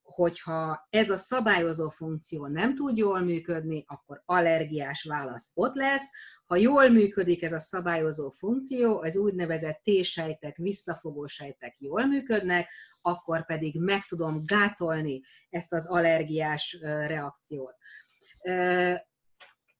hogyha 0.05 0.87
ez 0.91 1.11
a 1.11 1.17
szabályozó 1.17 1.89
funkció 1.89 2.47
nem 2.47 2.75
tud 2.75 2.97
jól 2.97 3.21
működni, 3.21 3.85
akkor 3.87 4.23
allergiás 4.25 5.05
válasz 5.05 5.51
ott 5.55 5.75
lesz. 5.75 6.09
Ha 6.47 6.57
jól 6.57 6.89
működik 6.89 7.43
ez 7.43 7.53
a 7.53 7.59
szabályozó 7.59 8.31
funkció, 8.31 9.01
az 9.01 9.17
úgynevezett 9.17 9.81
T-sejtek, 9.83 10.57
visszafogó 10.57 11.27
sejtek 11.27 11.79
jól 11.79 12.07
működnek, 12.07 12.69
akkor 13.01 13.47
pedig 13.47 13.81
meg 13.81 14.05
tudom 14.05 14.43
gátolni 14.45 15.21
ezt 15.51 15.73
az 15.73 15.87
allergiás 15.87 16.79
reakciót. 16.81 17.75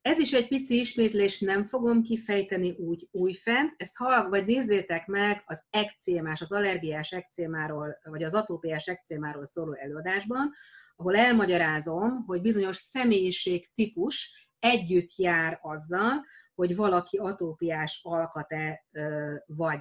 Ez 0.05 0.19
is 0.19 0.33
egy 0.33 0.47
pici 0.47 0.79
ismétlés, 0.79 1.39
nem 1.39 1.63
fogom 1.63 2.01
kifejteni 2.01 2.71
úgy 2.71 3.07
újfent, 3.11 3.73
ezt 3.77 3.95
hallg, 3.95 4.29
vagy 4.29 4.45
nézzétek 4.45 5.07
meg 5.07 5.43
az 5.45 5.63
ekcémás, 5.69 6.41
az 6.41 6.51
allergiás 6.51 7.11
ekcémáról, 7.11 7.97
vagy 8.03 8.23
az 8.23 8.33
atópiás 8.33 8.87
ekcémáról 8.87 9.45
szóló 9.45 9.73
előadásban, 9.73 10.51
ahol 10.95 11.15
elmagyarázom, 11.15 12.23
hogy 12.25 12.41
bizonyos 12.41 12.75
személyiség 12.75 13.73
típus 13.73 14.47
együtt 14.59 15.15
jár 15.15 15.59
azzal, 15.61 16.23
hogy 16.55 16.75
valaki 16.75 17.17
atópiás 17.17 17.99
alkat-e 18.03 18.85
vagy 19.45 19.79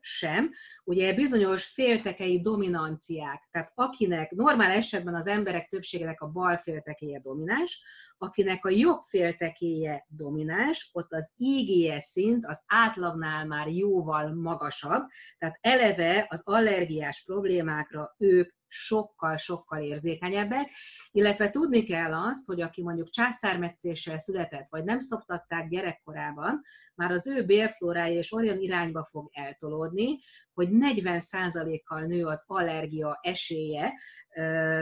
sem. 0.00 0.50
Ugye 0.84 1.14
bizonyos 1.14 1.64
féltekei 1.64 2.40
dominanciák, 2.40 3.48
tehát 3.50 3.72
akinek 3.74 4.30
normál 4.30 4.70
esetben 4.70 5.14
az 5.14 5.26
emberek 5.26 5.68
többségének 5.68 6.20
a 6.20 6.26
bal 6.26 6.56
féltekéje 6.56 7.20
domináns, 7.20 7.82
akinek 8.18 8.64
a 8.64 8.70
jobb 8.70 9.02
féltekéje 9.02 10.06
domináns, 10.08 10.90
ott 10.92 11.12
az 11.12 11.32
IgE 11.36 12.00
szint 12.00 12.46
az 12.46 12.62
átlagnál 12.66 13.46
már 13.46 13.68
jóval 13.68 14.34
magasabb, 14.34 15.06
tehát 15.38 15.58
eleve 15.60 16.26
az 16.28 16.40
allergiás 16.44 17.22
problémákra 17.24 18.14
ők 18.18 18.50
sokkal-sokkal 18.68 19.80
érzékenyebbek, 19.80 20.70
illetve 21.10 21.50
tudni 21.50 21.84
kell 21.84 22.14
azt, 22.14 22.44
hogy 22.44 22.60
aki 22.60 22.82
mondjuk 22.82 23.10
császármetszéssel 23.10 24.18
született, 24.18 24.66
vagy 24.68 24.84
nem 24.84 24.98
szoptatták 24.98 25.68
gyerekkorában, 25.68 26.62
már 26.94 27.10
az 27.10 27.26
ő 27.26 27.44
bélflórája 27.44 28.18
és 28.18 28.32
olyan 28.32 28.60
irányba 28.60 29.04
fog 29.04 29.28
eltolódni, 29.32 30.18
hogy 30.54 30.68
40%-kal 30.70 32.00
nő 32.00 32.24
az 32.24 32.44
allergia 32.46 33.18
esélye, 33.22 33.92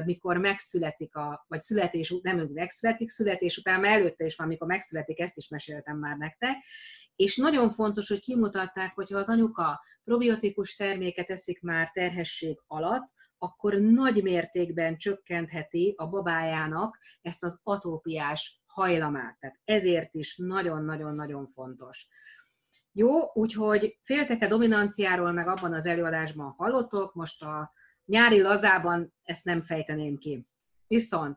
mikor 0.05 0.37
megszületik, 0.37 1.16
a, 1.16 1.45
vagy 1.49 1.61
születés, 1.61 2.14
nem 2.23 2.49
megszületik, 2.53 3.09
születés 3.09 3.57
után, 3.57 3.85
előtte 3.85 4.25
is 4.25 4.37
már, 4.37 4.49
mikor 4.49 4.66
megszületik, 4.66 5.21
ezt 5.21 5.37
is 5.37 5.49
meséltem 5.49 5.99
már 5.99 6.16
nektek, 6.16 6.57
és 7.16 7.37
nagyon 7.37 7.71
fontos, 7.71 8.09
hogy 8.09 8.21
kimutatták, 8.21 8.95
hogyha 8.95 9.18
az 9.18 9.29
anyuka 9.29 9.81
probiotikus 10.05 10.75
terméket 10.75 11.31
eszik 11.31 11.61
már 11.61 11.90
terhesség 11.90 12.61
alatt, 12.66 13.09
akkor 13.42 13.74
nagy 13.74 14.22
mértékben 14.22 14.96
csökkentheti 14.96 15.94
a 15.96 16.07
babájának 16.07 16.98
ezt 17.20 17.44
az 17.44 17.61
atópiás 17.62 18.62
hajlamát. 18.66 19.38
Tehát 19.38 19.61
ezért 19.64 20.14
is 20.14 20.37
nagyon-nagyon-nagyon 20.37 21.46
fontos. 21.46 22.09
Jó, 22.92 23.09
úgyhogy 23.33 23.98
félteke 24.02 24.48
dominanciáról 24.48 25.33
meg 25.33 25.48
abban 25.48 25.72
az 25.72 25.87
előadásban 25.87 26.55
hallottok, 26.57 27.14
most 27.14 27.42
a 27.42 27.72
nyári 28.05 28.40
lazában 28.40 29.14
ezt 29.22 29.44
nem 29.44 29.61
fejteném 29.61 30.16
ki. 30.18 30.46
Viszont 30.87 31.37